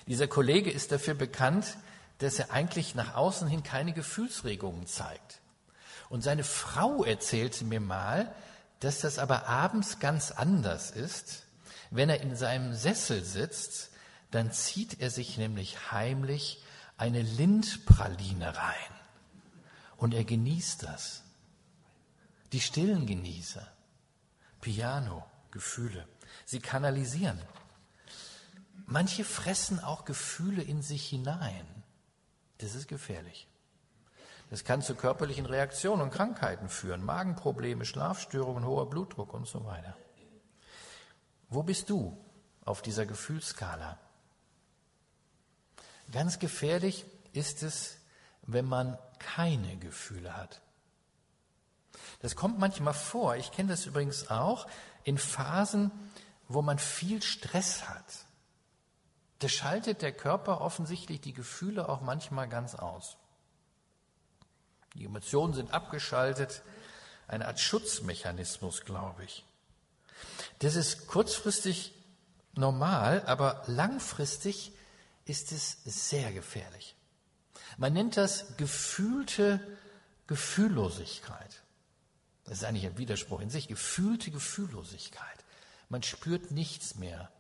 Dieser 0.07 0.27
Kollege 0.27 0.69
ist 0.69 0.91
dafür 0.91 1.15
bekannt, 1.15 1.77
dass 2.19 2.39
er 2.39 2.51
eigentlich 2.51 2.95
nach 2.95 3.15
außen 3.15 3.47
hin 3.47 3.63
keine 3.63 3.93
Gefühlsregungen 3.93 4.85
zeigt. 4.87 5.41
Und 6.09 6.21
seine 6.21 6.43
Frau 6.43 7.03
erzählte 7.03 7.65
mir 7.65 7.81
mal, 7.81 8.33
dass 8.85 8.99
das 8.99 9.17
aber 9.17 9.47
abends 9.47 9.97
ganz 9.97 10.29
anders 10.29 10.91
ist. 10.91 11.47
Wenn 11.89 12.07
er 12.07 12.21
in 12.21 12.35
seinem 12.35 12.75
Sessel 12.75 13.23
sitzt, 13.23 13.89
dann 14.29 14.51
zieht 14.51 15.01
er 15.01 15.09
sich 15.09 15.39
nämlich 15.39 15.91
heimlich 15.91 16.63
eine 16.95 17.23
Lindpraline 17.23 18.55
rein. 18.55 18.93
Und 19.97 20.13
er 20.13 20.23
genießt 20.23 20.83
das. 20.83 21.23
Die 22.51 22.61
stillen 22.61 23.07
Genießer. 23.07 23.67
Piano, 24.61 25.25
Gefühle. 25.49 26.07
Sie 26.45 26.59
kanalisieren. 26.59 27.41
Manche 28.85 29.25
fressen 29.25 29.79
auch 29.79 30.05
Gefühle 30.05 30.61
in 30.61 30.83
sich 30.83 31.07
hinein. 31.09 31.65
Das 32.59 32.75
ist 32.75 32.87
gefährlich. 32.87 33.47
Das 34.55 34.63
kann 34.63 34.81
zu 34.81 34.95
körperlichen 34.95 35.45
Reaktionen 35.45 36.01
und 36.01 36.11
Krankheiten 36.11 36.69
führen, 36.69 37.03
Magenprobleme, 37.03 37.83
Schlafstörungen, 37.83 38.63
hoher 38.63 38.89
Blutdruck 38.89 39.33
und 39.33 39.45
so 39.45 39.65
weiter. 39.65 39.97
Wo 41.49 41.61
bist 41.61 41.89
du 41.89 42.17
auf 42.63 42.81
dieser 42.81 43.05
Gefühlskala? 43.05 43.99
Ganz 46.09 46.39
gefährlich 46.39 47.05
ist 47.33 47.63
es, 47.63 47.97
wenn 48.43 48.63
man 48.63 48.97
keine 49.19 49.75
Gefühle 49.75 50.37
hat. 50.37 50.61
Das 52.21 52.37
kommt 52.37 52.57
manchmal 52.57 52.93
vor. 52.93 53.35
Ich 53.35 53.51
kenne 53.51 53.71
das 53.71 53.85
übrigens 53.85 54.31
auch 54.31 54.67
in 55.03 55.17
Phasen, 55.17 55.91
wo 56.47 56.61
man 56.61 56.79
viel 56.79 57.21
Stress 57.21 57.89
hat. 57.89 58.05
Da 59.39 59.49
schaltet 59.49 60.01
der 60.01 60.13
Körper 60.13 60.61
offensichtlich 60.61 61.19
die 61.19 61.33
Gefühle 61.33 61.89
auch 61.89 61.99
manchmal 61.99 62.47
ganz 62.47 62.73
aus. 62.73 63.17
Die 64.95 65.05
Emotionen 65.05 65.53
sind 65.53 65.73
abgeschaltet, 65.73 66.63
eine 67.27 67.47
Art 67.47 67.59
Schutzmechanismus, 67.59 68.85
glaube 68.85 69.23
ich. 69.23 69.45
Das 70.59 70.75
ist 70.75 71.07
kurzfristig 71.07 71.93
normal, 72.53 73.23
aber 73.25 73.63
langfristig 73.67 74.71
ist 75.25 75.51
es 75.51 75.83
sehr 75.83 76.31
gefährlich. 76.31 76.95
Man 77.77 77.93
nennt 77.93 78.15
das 78.15 78.57
gefühlte 78.57 79.59
Gefühllosigkeit. 80.27 81.63
Das 82.45 82.59
ist 82.59 82.63
eigentlich 82.63 82.85
ein 82.85 82.97
Widerspruch 82.97 83.41
in 83.41 83.49
sich. 83.49 83.67
Gefühlte 83.67 84.31
Gefühllosigkeit. 84.31 85.45
Man 85.89 86.03
spürt 86.03 86.51
nichts 86.51 86.95
mehr. 86.95 87.31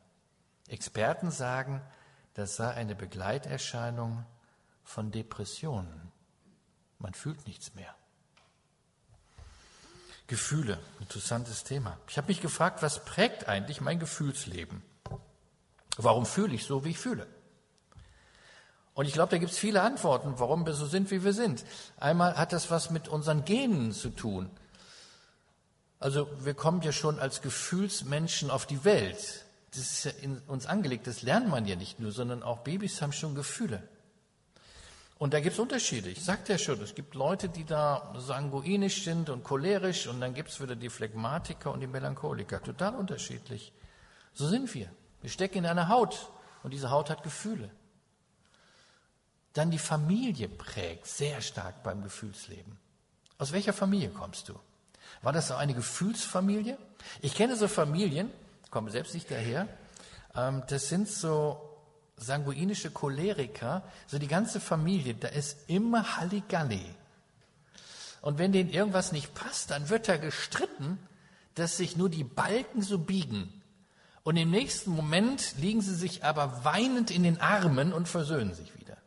Experten 0.67 1.31
sagen, 1.31 1.81
das 2.33 2.55
sei 2.55 2.71
eine 2.71 2.95
Begleiterscheinung 2.95 4.25
von 4.83 5.11
Depressionen. 5.11 6.11
Man 7.05 7.13
fühlt 7.13 7.45
nichts 7.45 7.75
mehr. 7.75 7.93
Gefühle, 10.25 10.79
interessantes 10.99 11.63
Thema. 11.63 11.99
Ich 12.07 12.17
habe 12.17 12.29
mich 12.29 12.41
gefragt, 12.41 12.81
was 12.81 13.05
prägt 13.05 13.47
eigentlich 13.47 13.79
mein 13.79 13.99
Gefühlsleben? 13.99 14.81
Warum 15.97 16.25
fühle 16.25 16.55
ich 16.55 16.65
so, 16.65 16.83
wie 16.83 16.89
ich 16.89 16.97
fühle? 16.97 17.27
Und 18.95 19.05
ich 19.05 19.13
glaube, 19.13 19.29
da 19.29 19.37
gibt 19.37 19.51
es 19.51 19.59
viele 19.59 19.83
Antworten, 19.83 20.39
warum 20.39 20.65
wir 20.65 20.73
so 20.73 20.87
sind, 20.87 21.11
wie 21.11 21.23
wir 21.23 21.33
sind. 21.33 21.63
Einmal 21.97 22.37
hat 22.37 22.53
das 22.53 22.71
was 22.71 22.89
mit 22.89 23.07
unseren 23.07 23.45
Genen 23.45 23.91
zu 23.91 24.09
tun. 24.09 24.49
Also 25.99 26.27
wir 26.43 26.55
kommen 26.55 26.81
ja 26.81 26.91
schon 26.91 27.19
als 27.19 27.43
Gefühlsmenschen 27.43 28.49
auf 28.49 28.65
die 28.65 28.83
Welt. 28.83 29.45
Das 29.69 29.79
ist 29.79 30.05
ja 30.05 30.11
in 30.23 30.39
uns 30.47 30.65
angelegt, 30.65 31.05
das 31.05 31.21
lernt 31.21 31.49
man 31.49 31.67
ja 31.67 31.75
nicht 31.75 31.99
nur, 31.99 32.11
sondern 32.11 32.41
auch 32.41 32.61
Babys 32.61 32.99
haben 33.03 33.13
schon 33.13 33.35
Gefühle. 33.35 33.87
Und 35.17 35.33
da 35.33 35.39
gibt 35.39 35.53
es 35.53 35.59
Unterschiede. 35.59 36.09
Ich 36.09 36.23
sagte 36.23 36.53
ja 36.53 36.57
schon, 36.57 36.81
es 36.81 36.93
gibt 36.93 37.15
Leute, 37.15 37.47
die 37.47 37.63
da 37.63 38.13
sanguinisch 38.17 39.03
sind 39.03 39.29
und 39.29 39.43
cholerisch 39.43 40.07
und 40.07 40.19
dann 40.19 40.33
gibt 40.33 40.49
es 40.49 40.61
wieder 40.61 40.75
die 40.75 40.89
Phlegmatiker 40.89 41.71
und 41.71 41.79
die 41.79 41.87
Melancholiker. 41.87 42.61
Total 42.61 42.95
unterschiedlich. 42.95 43.71
So 44.33 44.47
sind 44.47 44.73
wir. 44.73 44.89
Wir 45.21 45.29
stecken 45.29 45.59
in 45.59 45.65
einer 45.65 45.87
Haut 45.87 46.31
und 46.63 46.73
diese 46.73 46.91
Haut 46.91 47.09
hat 47.09 47.23
Gefühle. 47.23 47.71
Dann 49.53 49.71
die 49.71 49.79
Familie 49.79 50.49
prägt 50.49 51.07
sehr 51.07 51.41
stark 51.41 51.81
beim 51.81 52.03
Gefühlsleben. 52.03 52.77
Aus 53.37 53.53
welcher 53.53 53.71
Familie 53.71 54.09
kommst 54.09 54.49
du? 54.49 54.59
War 55.21 55.31
das 55.31 55.47
so 55.47 55.55
eine 55.55 55.73
Gefühlsfamilie? 55.73 56.77
Ich 57.21 57.35
kenne 57.35 57.55
so 57.55 57.69
Familien, 57.69 58.31
komme 58.69 58.91
selbst 58.91 59.13
nicht 59.13 59.31
daher, 59.31 59.69
ähm, 60.35 60.63
das 60.67 60.89
sind 60.89 61.07
so 61.07 61.64
sanguinische 62.17 62.91
Choleriker, 62.91 63.83
so 64.07 64.19
die 64.19 64.27
ganze 64.27 64.59
Familie, 64.59 65.15
da 65.15 65.27
ist 65.27 65.69
immer 65.69 66.17
Halligalli. 66.17 66.85
Und 68.21 68.37
wenn 68.37 68.51
denen 68.51 68.71
irgendwas 68.71 69.11
nicht 69.11 69.33
passt, 69.33 69.71
dann 69.71 69.89
wird 69.89 70.07
da 70.07 70.17
gestritten, 70.17 70.97
dass 71.55 71.77
sich 71.77 71.95
nur 71.95 72.09
die 72.09 72.23
Balken 72.23 72.81
so 72.81 72.97
biegen. 72.97 73.61
Und 74.23 74.37
im 74.37 74.49
nächsten 74.49 74.91
Moment 74.91 75.55
liegen 75.59 75.81
sie 75.81 75.93
sich 75.93 76.23
aber 76.23 76.63
weinend 76.63 77.11
in 77.11 77.23
den 77.23 77.39
Armen 77.39 77.93
und 77.93 78.07
versöhnen 78.07 78.55
sich 78.55 78.77
wieder. 78.79 78.97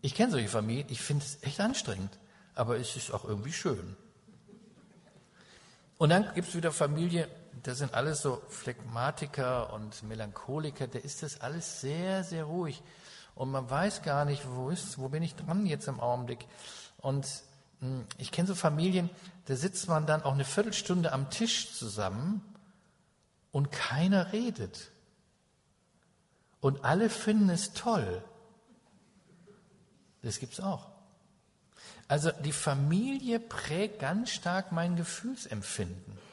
Ich 0.00 0.14
kenne 0.14 0.32
solche 0.32 0.48
Familien, 0.48 0.86
ich 0.90 1.00
finde 1.00 1.24
es 1.24 1.42
echt 1.42 1.60
anstrengend, 1.60 2.18
aber 2.54 2.78
es 2.78 2.96
ist 2.96 3.12
auch 3.12 3.24
irgendwie 3.24 3.52
schön. 3.52 3.96
Und 5.98 6.08
dann 6.10 6.32
gibt 6.34 6.48
es 6.48 6.54
wieder 6.54 6.72
Familie, 6.72 7.28
das 7.64 7.78
sind 7.78 7.94
alles 7.94 8.20
so 8.20 8.42
Phlegmatiker 8.48 9.72
und 9.72 10.02
Melancholiker, 10.02 10.86
da 10.86 10.98
ist 10.98 11.22
das 11.22 11.40
alles 11.40 11.80
sehr, 11.80 12.22
sehr 12.22 12.44
ruhig. 12.44 12.82
Und 13.34 13.50
man 13.50 13.68
weiß 13.68 14.02
gar 14.02 14.26
nicht, 14.26 14.46
wo 14.46 14.68
ist, 14.68 14.98
wo 14.98 15.08
bin 15.08 15.22
ich 15.22 15.34
dran 15.34 15.66
jetzt 15.66 15.88
im 15.88 15.98
Augenblick. 15.98 16.46
Und 16.98 17.26
hm, 17.80 18.04
ich 18.18 18.30
kenne 18.30 18.46
so 18.46 18.54
Familien, 18.54 19.08
da 19.46 19.56
sitzt 19.56 19.88
man 19.88 20.06
dann 20.06 20.22
auch 20.22 20.34
eine 20.34 20.44
Viertelstunde 20.44 21.10
am 21.12 21.30
Tisch 21.30 21.72
zusammen 21.72 22.42
und 23.50 23.72
keiner 23.72 24.32
redet. 24.32 24.90
Und 26.60 26.84
alle 26.84 27.08
finden 27.08 27.48
es 27.48 27.72
toll. 27.72 28.22
Das 30.22 30.38
gibt's 30.38 30.60
auch. 30.60 30.90
Also 32.08 32.30
die 32.30 32.52
Familie 32.52 33.40
prägt 33.40 34.00
ganz 34.00 34.30
stark 34.30 34.70
mein 34.70 34.96
Gefühlsempfinden. 34.96 36.23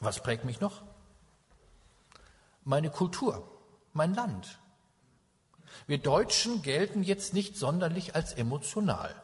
Was 0.00 0.22
prägt 0.22 0.44
mich 0.44 0.60
noch? 0.60 0.82
Meine 2.64 2.90
Kultur, 2.90 3.46
mein 3.92 4.14
Land. 4.14 4.58
Wir 5.86 5.98
Deutschen 5.98 6.62
gelten 6.62 7.02
jetzt 7.02 7.32
nicht 7.34 7.56
sonderlich 7.56 8.14
als 8.14 8.32
emotional. 8.32 9.14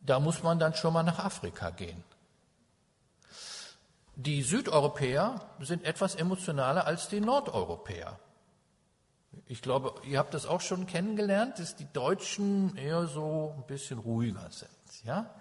Da 0.00 0.20
muss 0.20 0.42
man 0.42 0.58
dann 0.58 0.74
schon 0.74 0.94
mal 0.94 1.02
nach 1.02 1.18
Afrika 1.18 1.70
gehen. 1.70 2.02
Die 4.16 4.42
Südeuropäer 4.42 5.46
sind 5.60 5.84
etwas 5.84 6.14
emotionaler 6.14 6.86
als 6.86 7.08
die 7.08 7.20
Nordeuropäer. 7.20 8.18
Ich 9.46 9.62
glaube, 9.62 9.94
ihr 10.04 10.18
habt 10.18 10.34
das 10.34 10.46
auch 10.46 10.60
schon 10.60 10.86
kennengelernt, 10.86 11.58
dass 11.58 11.76
die 11.76 11.86
Deutschen 11.92 12.76
eher 12.76 13.06
so 13.06 13.54
ein 13.56 13.66
bisschen 13.66 13.98
ruhiger 13.98 14.50
sind. 14.50 14.70
Ja? 15.04 15.34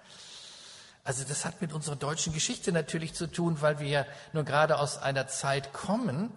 Also 1.07 1.23
das 1.23 1.45
hat 1.45 1.61
mit 1.61 1.71
unserer 1.71 1.95
deutschen 1.95 2.33
Geschichte 2.33 2.73
natürlich 2.73 3.13
zu 3.13 3.31
tun, 3.31 3.61
weil 3.61 3.79
wir 3.79 3.87
ja 3.87 4.05
nur 4.33 4.43
gerade 4.43 4.77
aus 4.77 4.97
einer 4.97 5.25
Zeit 5.29 5.71
kommen. 5.71 6.33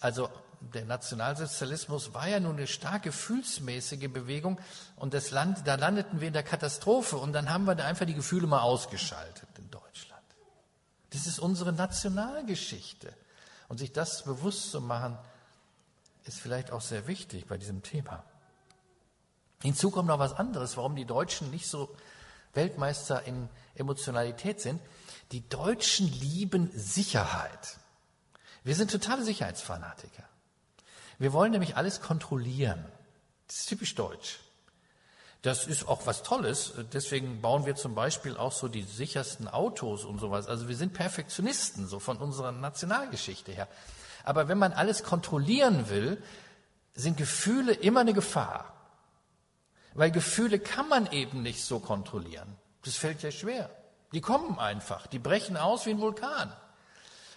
Also 0.00 0.28
der 0.60 0.84
Nationalsozialismus 0.84 2.12
war 2.12 2.28
ja 2.28 2.38
nun 2.38 2.58
eine 2.58 2.66
stark 2.66 3.04
gefühlsmäßige 3.04 4.12
Bewegung 4.12 4.60
und 4.96 5.14
das 5.14 5.30
Land, 5.30 5.66
da 5.66 5.76
landeten 5.76 6.20
wir 6.20 6.26
in 6.26 6.34
der 6.34 6.42
Katastrophe 6.42 7.16
und 7.16 7.32
dann 7.32 7.48
haben 7.48 7.64
wir 7.64 7.74
da 7.74 7.86
einfach 7.86 8.04
die 8.04 8.12
Gefühle 8.12 8.46
mal 8.46 8.60
ausgeschaltet 8.60 9.48
in 9.56 9.70
Deutschland. 9.70 10.22
Das 11.08 11.26
ist 11.26 11.38
unsere 11.38 11.72
Nationalgeschichte. 11.72 13.14
Und 13.68 13.78
sich 13.78 13.94
das 13.94 14.24
bewusst 14.24 14.72
zu 14.72 14.82
machen, 14.82 15.16
ist 16.24 16.38
vielleicht 16.38 16.70
auch 16.70 16.82
sehr 16.82 17.06
wichtig 17.06 17.46
bei 17.46 17.56
diesem 17.56 17.82
Thema. 17.82 18.24
Hinzu 19.62 19.90
kommt 19.90 20.08
noch 20.08 20.18
was 20.18 20.34
anderes, 20.34 20.76
warum 20.76 20.96
die 20.96 21.06
Deutschen 21.06 21.50
nicht 21.50 21.66
so 21.66 21.96
Weltmeister 22.52 23.22
in 23.22 23.48
Emotionalität 23.76 24.60
sind. 24.60 24.80
Die 25.32 25.48
Deutschen 25.48 26.08
lieben 26.20 26.70
Sicherheit. 26.74 27.78
Wir 28.64 28.74
sind 28.74 28.90
totale 28.90 29.22
Sicherheitsfanatiker. 29.22 30.24
Wir 31.18 31.32
wollen 31.32 31.52
nämlich 31.52 31.76
alles 31.76 32.00
kontrollieren. 32.00 32.84
Das 33.46 33.60
ist 33.60 33.68
typisch 33.68 33.94
deutsch. 33.94 34.40
Das 35.42 35.66
ist 35.66 35.86
auch 35.86 36.06
was 36.06 36.22
Tolles. 36.22 36.72
Deswegen 36.92 37.40
bauen 37.40 37.66
wir 37.66 37.76
zum 37.76 37.94
Beispiel 37.94 38.36
auch 38.36 38.52
so 38.52 38.68
die 38.68 38.82
sichersten 38.82 39.46
Autos 39.46 40.04
und 40.04 40.18
sowas. 40.18 40.48
Also 40.48 40.68
wir 40.68 40.76
sind 40.76 40.92
Perfektionisten, 40.92 41.86
so 41.86 42.00
von 42.00 42.16
unserer 42.16 42.52
Nationalgeschichte 42.52 43.52
her. 43.52 43.68
Aber 44.24 44.48
wenn 44.48 44.58
man 44.58 44.72
alles 44.72 45.04
kontrollieren 45.04 45.88
will, 45.88 46.20
sind 46.94 47.16
Gefühle 47.16 47.72
immer 47.72 48.00
eine 48.00 48.14
Gefahr. 48.14 48.72
Weil 49.94 50.10
Gefühle 50.10 50.58
kann 50.58 50.88
man 50.88 51.10
eben 51.12 51.42
nicht 51.42 51.62
so 51.62 51.78
kontrollieren. 51.78 52.56
Das 52.86 52.96
fällt 52.96 53.22
ja 53.22 53.32
schwer. 53.32 53.68
Die 54.12 54.20
kommen 54.20 54.60
einfach, 54.60 55.08
die 55.08 55.18
brechen 55.18 55.56
aus 55.56 55.86
wie 55.86 55.90
ein 55.90 56.00
Vulkan. 56.00 56.52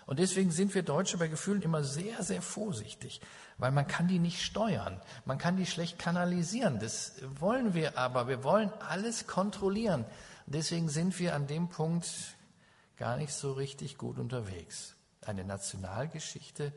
Und 0.06 0.20
deswegen 0.20 0.52
sind 0.52 0.74
wir 0.76 0.84
Deutsche 0.84 1.18
bei 1.18 1.28
Gefühlen 1.28 1.62
immer 1.64 1.84
sehr, 1.84 2.24
sehr 2.24 2.42
vorsichtig, 2.42 3.20
weil 3.58 3.72
man 3.72 3.88
kann 3.88 4.08
die 4.08 4.20
nicht 4.20 4.44
steuern, 4.44 5.02
man 5.26 5.40
kann 5.40 5.58
die 5.58 5.66
schlecht 5.66 6.00
kanalisieren. 6.00 6.80
Das 6.80 7.14
wollen 7.40 7.74
wir 7.74 7.98
aber, 7.98 8.28
wir 8.28 8.44
wollen 8.44 8.72
alles 8.88 9.26
kontrollieren. 9.26 10.06
Und 10.46 10.56
deswegen 10.56 10.88
sind 10.88 11.18
wir 11.20 11.36
an 11.36 11.48
dem 11.48 11.70
Punkt 11.70 12.08
gar 12.98 13.18
nicht 13.18 13.34
so 13.34 13.54
richtig 13.54 13.98
gut 13.98 14.20
unterwegs. 14.20 14.96
Eine 15.26 15.44
Nationalgeschichte 15.46 16.74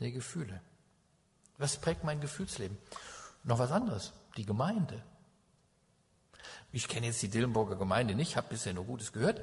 der 0.00 0.10
Gefühle. 0.10 0.60
Was 1.58 1.76
prägt 1.76 2.04
mein 2.04 2.20
Gefühlsleben? 2.20 2.78
Noch 3.44 3.58
was 3.58 3.72
anderes 3.72 4.12
die 4.36 4.46
Gemeinde. 4.46 5.02
Ich 6.72 6.88
kenne 6.88 7.06
jetzt 7.06 7.22
die 7.22 7.28
Dillenburger 7.28 7.76
Gemeinde 7.76 8.14
nicht, 8.14 8.36
habe 8.36 8.48
bisher 8.50 8.74
nur 8.74 8.84
Gutes 8.84 9.12
gehört. 9.12 9.40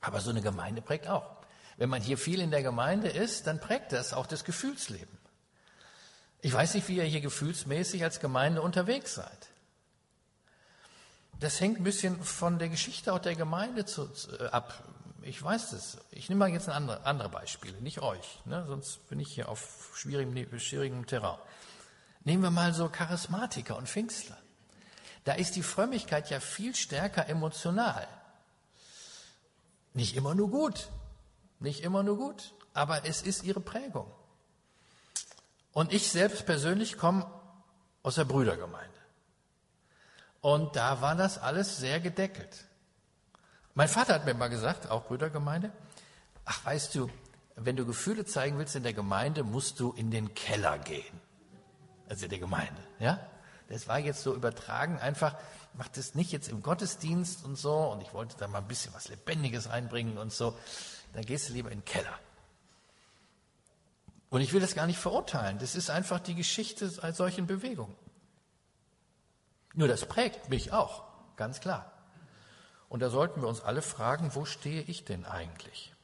Aber 0.00 0.20
so 0.20 0.30
eine 0.30 0.42
Gemeinde 0.42 0.82
prägt 0.82 1.08
auch. 1.08 1.42
Wenn 1.76 1.88
man 1.88 2.02
hier 2.02 2.18
viel 2.18 2.40
in 2.40 2.50
der 2.50 2.62
Gemeinde 2.62 3.08
ist, 3.08 3.46
dann 3.46 3.60
prägt 3.60 3.92
das 3.92 4.12
auch 4.12 4.26
das 4.26 4.44
Gefühlsleben. 4.44 5.18
Ich 6.40 6.52
weiß 6.52 6.74
nicht, 6.74 6.88
wie 6.88 6.96
ihr 6.96 7.04
hier 7.04 7.20
gefühlsmäßig 7.20 8.02
als 8.02 8.18
Gemeinde 8.18 8.62
unterwegs 8.62 9.14
seid. 9.14 9.48
Das 11.38 11.60
hängt 11.60 11.80
ein 11.80 11.84
bisschen 11.84 12.22
von 12.22 12.58
der 12.58 12.68
Geschichte 12.68 13.12
auch 13.12 13.20
der 13.20 13.36
Gemeinde 13.36 13.84
zu, 13.84 14.08
äh, 14.38 14.46
ab. 14.46 14.84
Ich 15.22 15.40
weiß 15.40 15.70
das. 15.70 15.98
Ich 16.10 16.28
nehme 16.28 16.40
mal 16.40 16.50
jetzt 16.50 16.68
andere, 16.68 17.06
andere 17.06 17.28
Beispiele, 17.28 17.80
nicht 17.80 18.00
euch, 18.00 18.40
ne? 18.44 18.64
sonst 18.66 19.08
bin 19.08 19.20
ich 19.20 19.32
hier 19.32 19.48
auf 19.48 19.92
schwierigem, 19.94 20.58
schwierigem 20.58 21.06
Terrain. 21.06 21.38
Nehmen 22.24 22.42
wir 22.42 22.50
mal 22.50 22.74
so 22.74 22.88
Charismatiker 22.88 23.76
und 23.76 23.88
Pfingstler. 23.88 24.38
Da 25.24 25.34
ist 25.34 25.56
die 25.56 25.62
Frömmigkeit 25.62 26.30
ja 26.30 26.40
viel 26.40 26.74
stärker 26.74 27.28
emotional. 27.28 28.08
Nicht 29.94 30.16
immer 30.16 30.34
nur 30.34 30.50
gut. 30.50 30.88
Nicht 31.60 31.82
immer 31.82 32.02
nur 32.02 32.16
gut. 32.16 32.52
aber 32.74 33.04
es 33.04 33.22
ist 33.22 33.44
ihre 33.44 33.60
Prägung. 33.60 34.10
Und 35.72 35.92
ich 35.92 36.10
selbst 36.10 36.46
persönlich 36.46 36.98
komme 36.98 37.26
aus 38.02 38.16
der 38.16 38.24
Brüdergemeinde. 38.24 38.88
Und 40.40 40.76
da 40.76 41.00
war 41.00 41.14
das 41.14 41.38
alles 41.38 41.78
sehr 41.78 42.00
gedeckelt. 42.00 42.64
Mein 43.74 43.88
Vater 43.88 44.14
hat 44.14 44.26
mir 44.26 44.34
mal 44.34 44.48
gesagt, 44.48 44.90
auch 44.90 45.06
Brüdergemeinde, 45.06 45.72
ach 46.44 46.64
weißt 46.64 46.94
du, 46.94 47.10
wenn 47.56 47.76
du 47.76 47.86
Gefühle 47.86 48.24
zeigen 48.24 48.58
willst 48.58 48.74
in 48.74 48.82
der 48.82 48.92
Gemeinde, 48.92 49.44
musst 49.44 49.80
du 49.80 49.92
in 49.92 50.10
den 50.10 50.34
Keller 50.34 50.78
gehen. 50.78 51.20
Also 52.08 52.24
in 52.24 52.30
der 52.30 52.38
Gemeinde, 52.38 52.82
ja? 52.98 53.20
Das 53.72 53.88
war 53.88 53.98
jetzt 53.98 54.22
so 54.22 54.34
übertragen, 54.34 54.98
einfach, 54.98 55.34
mach 55.74 55.88
das 55.88 56.14
nicht 56.14 56.30
jetzt 56.30 56.48
im 56.48 56.62
Gottesdienst 56.62 57.44
und 57.44 57.56
so, 57.56 57.74
und 57.90 58.02
ich 58.02 58.12
wollte 58.12 58.36
da 58.38 58.46
mal 58.46 58.58
ein 58.58 58.68
bisschen 58.68 58.92
was 58.94 59.08
Lebendiges 59.08 59.70
reinbringen 59.70 60.18
und 60.18 60.32
so, 60.32 60.56
dann 61.14 61.24
gehst 61.24 61.48
du 61.48 61.54
lieber 61.54 61.70
in 61.70 61.80
den 61.80 61.84
Keller. 61.84 62.18
Und 64.28 64.40
ich 64.42 64.52
will 64.52 64.60
das 64.60 64.74
gar 64.74 64.86
nicht 64.86 64.98
verurteilen, 64.98 65.58
das 65.58 65.74
ist 65.74 65.90
einfach 65.90 66.20
die 66.20 66.34
Geschichte 66.34 66.92
als 67.02 67.16
solchen 67.16 67.46
Bewegungen. 67.46 67.96
Nur 69.74 69.88
das 69.88 70.06
prägt 70.06 70.50
mich 70.50 70.72
auch, 70.72 71.04
ganz 71.36 71.60
klar. 71.60 71.92
Und 72.88 73.00
da 73.00 73.08
sollten 73.08 73.40
wir 73.40 73.48
uns 73.48 73.62
alle 73.62 73.80
fragen, 73.80 74.34
wo 74.34 74.44
stehe 74.44 74.82
ich 74.82 75.06
denn 75.06 75.24
eigentlich? 75.24 75.94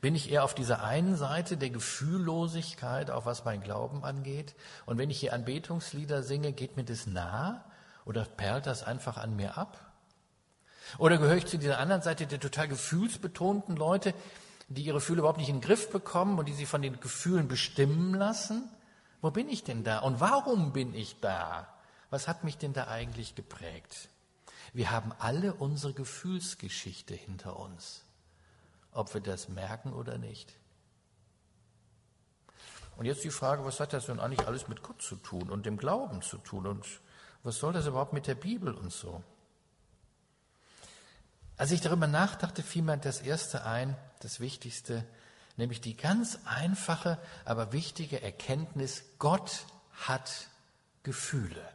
Bin 0.00 0.14
ich 0.14 0.30
eher 0.30 0.44
auf 0.44 0.54
dieser 0.54 0.82
einen 0.82 1.14
Seite 1.14 1.58
der 1.58 1.68
Gefühllosigkeit, 1.70 3.10
auch 3.10 3.26
was 3.26 3.44
mein 3.44 3.62
Glauben 3.62 4.02
angeht? 4.02 4.54
Und 4.86 4.96
wenn 4.96 5.10
ich 5.10 5.20
hier 5.20 5.34
Anbetungslieder 5.34 6.22
singe, 6.22 6.52
geht 6.52 6.76
mir 6.76 6.84
das 6.84 7.06
nah? 7.06 7.64
Oder 8.06 8.24
perlt 8.24 8.66
das 8.66 8.82
einfach 8.82 9.18
an 9.18 9.36
mir 9.36 9.58
ab? 9.58 9.92
Oder 10.96 11.18
gehöre 11.18 11.36
ich 11.36 11.46
zu 11.46 11.58
dieser 11.58 11.78
anderen 11.78 12.00
Seite 12.00 12.26
der 12.26 12.40
total 12.40 12.68
gefühlsbetonten 12.68 13.76
Leute, 13.76 14.14
die 14.68 14.82
ihre 14.82 14.96
Gefühle 14.96 15.18
überhaupt 15.18 15.38
nicht 15.38 15.50
in 15.50 15.56
den 15.56 15.62
Griff 15.62 15.90
bekommen 15.90 16.38
und 16.38 16.48
die 16.48 16.54
sich 16.54 16.66
von 16.66 16.80
den 16.80 16.98
Gefühlen 17.00 17.46
bestimmen 17.46 18.14
lassen? 18.14 18.70
Wo 19.20 19.30
bin 19.30 19.50
ich 19.50 19.64
denn 19.64 19.84
da? 19.84 19.98
Und 19.98 20.18
warum 20.18 20.72
bin 20.72 20.94
ich 20.94 21.20
da? 21.20 21.68
Was 22.08 22.26
hat 22.26 22.42
mich 22.42 22.56
denn 22.56 22.72
da 22.72 22.88
eigentlich 22.88 23.34
geprägt? 23.34 24.08
Wir 24.72 24.90
haben 24.90 25.12
alle 25.18 25.52
unsere 25.52 25.92
Gefühlsgeschichte 25.92 27.14
hinter 27.14 27.58
uns 27.58 28.02
ob 28.92 29.12
wir 29.14 29.20
das 29.20 29.48
merken 29.48 29.92
oder 29.92 30.18
nicht. 30.18 30.56
Und 32.96 33.06
jetzt 33.06 33.24
die 33.24 33.30
Frage, 33.30 33.64
was 33.64 33.80
hat 33.80 33.92
das 33.92 34.06
denn 34.06 34.20
eigentlich 34.20 34.46
alles 34.46 34.68
mit 34.68 34.82
Gott 34.82 35.00
zu 35.00 35.16
tun 35.16 35.50
und 35.50 35.64
dem 35.64 35.78
Glauben 35.78 36.22
zu 36.22 36.36
tun 36.38 36.66
und 36.66 36.84
was 37.42 37.58
soll 37.58 37.72
das 37.72 37.86
überhaupt 37.86 38.12
mit 38.12 38.26
der 38.26 38.34
Bibel 38.34 38.74
und 38.74 38.92
so? 38.92 39.22
Als 41.56 41.70
ich 41.70 41.80
darüber 41.80 42.06
nachdachte, 42.06 42.62
fiel 42.62 42.82
mir 42.82 42.96
das 42.98 43.20
Erste 43.20 43.64
ein, 43.64 43.96
das 44.20 44.40
Wichtigste, 44.40 45.04
nämlich 45.56 45.80
die 45.80 45.96
ganz 45.96 46.38
einfache, 46.44 47.18
aber 47.44 47.72
wichtige 47.72 48.20
Erkenntnis, 48.22 49.04
Gott 49.18 49.66
hat 49.92 50.48
Gefühle. 51.02 51.66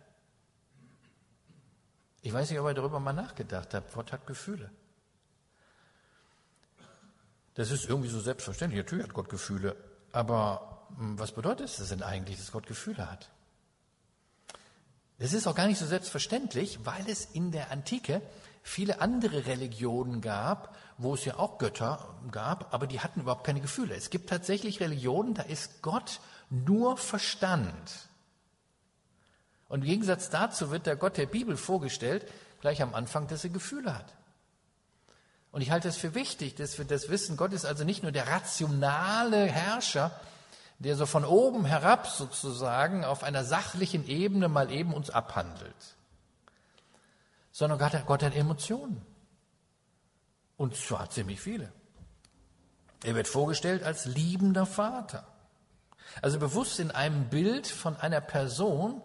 Ich 2.22 2.34
weiß 2.34 2.50
nicht, 2.50 2.60
ob 2.60 2.68
ihr 2.68 2.74
darüber 2.74 3.00
mal 3.00 3.14
nachgedacht 3.14 3.74
habt. 3.76 3.94
Gott 3.94 4.12
hat 4.12 4.26
Gefühle. 4.26 4.72
Das 7.56 7.72
ist 7.72 7.90
irgendwie 7.90 8.10
so 8.10 8.20
selbstverständlich. 8.20 8.84
Natürlich 8.84 9.06
hat 9.06 9.14
Gott 9.14 9.30
Gefühle. 9.30 9.76
Aber 10.12 10.88
hm, 10.98 11.18
was 11.18 11.32
bedeutet 11.32 11.68
es 11.68 11.90
denn 11.90 12.04
eigentlich, 12.04 12.38
dass 12.38 12.52
Gott 12.52 12.68
Gefühle 12.68 13.10
hat? 13.10 13.30
Das 15.18 15.34
ist 15.34 15.48
auch 15.48 15.56
gar 15.56 15.68
nicht 15.68 15.80
so 15.80 15.86
selbstverständlich, 15.86 16.80
weil 16.84 17.10
es 17.10 17.26
in 17.26 17.52
der 17.52 17.72
Antike 17.72 18.22
viele 18.62 19.00
andere 19.00 19.46
Religionen 19.46 20.22
gab, 20.22 20.76
wo 20.98 21.14
es 21.14 21.24
ja 21.24 21.38
auch 21.38 21.58
Götter 21.58 22.16
gab, 22.32 22.74
aber 22.74 22.88
die 22.88 23.00
hatten 23.00 23.22
überhaupt 23.22 23.46
keine 23.46 23.62
Gefühle. 23.62 23.96
Es 23.96 24.10
gibt 24.10 24.30
tatsächlich 24.30 24.80
Religionen, 24.82 25.34
da 25.34 25.44
ist 25.44 25.82
Gott 25.82 26.20
nur 26.50 26.98
Verstand. 26.98 28.10
Und 29.70 29.82
im 29.82 29.88
Gegensatz 29.88 30.30
dazu 30.30 30.72
wird 30.72 30.86
der 30.86 30.96
Gott 30.96 31.18
der 31.18 31.28
Bibel 31.28 31.58
vorgestellt, 31.58 32.28
gleich 32.60 32.82
am 32.82 32.94
Anfang, 32.94 33.28
dass 33.28 33.44
er 33.44 33.52
Gefühle 33.52 33.96
hat. 33.96 34.14
Und 35.56 35.62
ich 35.62 35.72
halte 35.72 35.88
es 35.88 35.96
für 35.96 36.14
wichtig, 36.16 36.56
dass 36.56 36.78
wir 36.80 36.84
das 36.84 37.08
wissen. 37.08 37.38
Gott 37.38 37.54
ist 37.54 37.64
also 37.64 37.86
nicht 37.86 38.04
nur 38.04 38.12
der 38.12 38.28
rationale 38.28 39.46
Herrscher, 39.46 40.12
der 40.80 40.98
so 40.98 41.06
von 41.06 41.24
oben 41.24 41.64
herab 41.64 42.08
sozusagen 42.08 43.06
auf 43.06 43.24
einer 43.24 43.46
sachlichen 43.46 44.06
Ebene 44.06 44.50
mal 44.50 44.70
eben 44.70 44.94
uns 44.94 45.10
abhandelt, 45.10 45.96
sondern 47.54 47.80
Gott 47.80 47.94
hat, 47.94 48.06
Gott 48.06 48.22
hat 48.22 48.36
Emotionen. 48.36 49.02
Und 50.58 50.76
zwar 50.76 51.10
ziemlich 51.10 51.40
viele. 51.40 51.72
Er 53.06 53.16
wird 53.16 53.30
vorgestellt 53.30 53.82
als 53.82 54.04
liebender 54.04 54.66
Vater. 54.66 55.26
Also 56.22 56.38
bewusst 56.38 56.82
in 56.82 56.92
einem 56.92 57.30
Bild 57.30 57.66
von 57.66 57.96
einer 57.96 58.20
Person, 58.20 59.02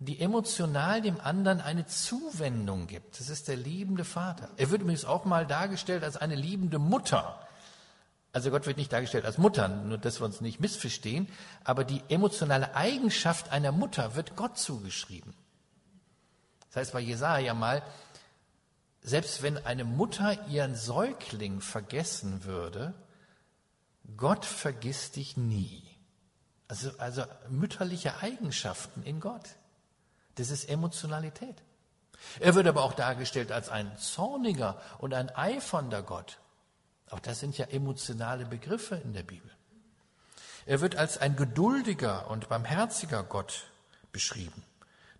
die 0.00 0.20
emotional 0.20 1.02
dem 1.02 1.20
anderen 1.20 1.60
eine 1.60 1.86
Zuwendung 1.86 2.86
gibt. 2.86 3.18
Das 3.18 3.28
ist 3.28 3.48
der 3.48 3.56
liebende 3.56 4.04
Vater. 4.04 4.48
Er 4.56 4.70
wird 4.70 4.82
übrigens 4.82 5.04
auch 5.04 5.24
mal 5.24 5.46
dargestellt 5.46 6.04
als 6.04 6.16
eine 6.16 6.36
liebende 6.36 6.78
Mutter. 6.78 7.40
Also 8.32 8.50
Gott 8.50 8.66
wird 8.66 8.76
nicht 8.76 8.92
dargestellt 8.92 9.24
als 9.24 9.38
Mutter, 9.38 9.66
nur 9.68 9.98
dass 9.98 10.20
wir 10.20 10.26
uns 10.26 10.40
nicht 10.40 10.60
missverstehen, 10.60 11.28
aber 11.64 11.82
die 11.82 12.02
emotionale 12.08 12.74
Eigenschaft 12.76 13.50
einer 13.50 13.72
Mutter 13.72 14.14
wird 14.14 14.36
Gott 14.36 14.58
zugeschrieben. 14.58 15.34
Das 16.68 16.76
heißt 16.76 16.92
bei 16.92 17.00
Jesaja 17.00 17.54
mal, 17.54 17.82
selbst 19.02 19.42
wenn 19.42 19.56
eine 19.66 19.84
Mutter 19.84 20.46
ihren 20.48 20.76
Säugling 20.76 21.60
vergessen 21.60 22.44
würde, 22.44 22.94
Gott 24.16 24.44
vergisst 24.44 25.16
dich 25.16 25.36
nie. 25.36 25.82
Also, 26.68 26.90
also 26.98 27.24
mütterliche 27.48 28.18
Eigenschaften 28.18 29.02
in 29.02 29.20
Gott. 29.20 29.48
Das 30.38 30.50
ist 30.50 30.68
Emotionalität. 30.68 31.56
Er 32.40 32.54
wird 32.54 32.66
aber 32.66 32.82
auch 32.82 32.94
dargestellt 32.94 33.52
als 33.52 33.68
ein 33.68 33.96
zorniger 33.98 34.80
und 34.98 35.14
ein 35.14 35.34
eifernder 35.34 36.02
Gott. 36.02 36.38
Auch 37.10 37.20
das 37.20 37.40
sind 37.40 37.58
ja 37.58 37.66
emotionale 37.66 38.44
Begriffe 38.44 38.96
in 38.96 39.12
der 39.12 39.22
Bibel. 39.22 39.50
Er 40.66 40.80
wird 40.80 40.96
als 40.96 41.18
ein 41.18 41.36
geduldiger 41.36 42.30
und 42.30 42.48
barmherziger 42.48 43.22
Gott 43.24 43.70
beschrieben, 44.12 44.62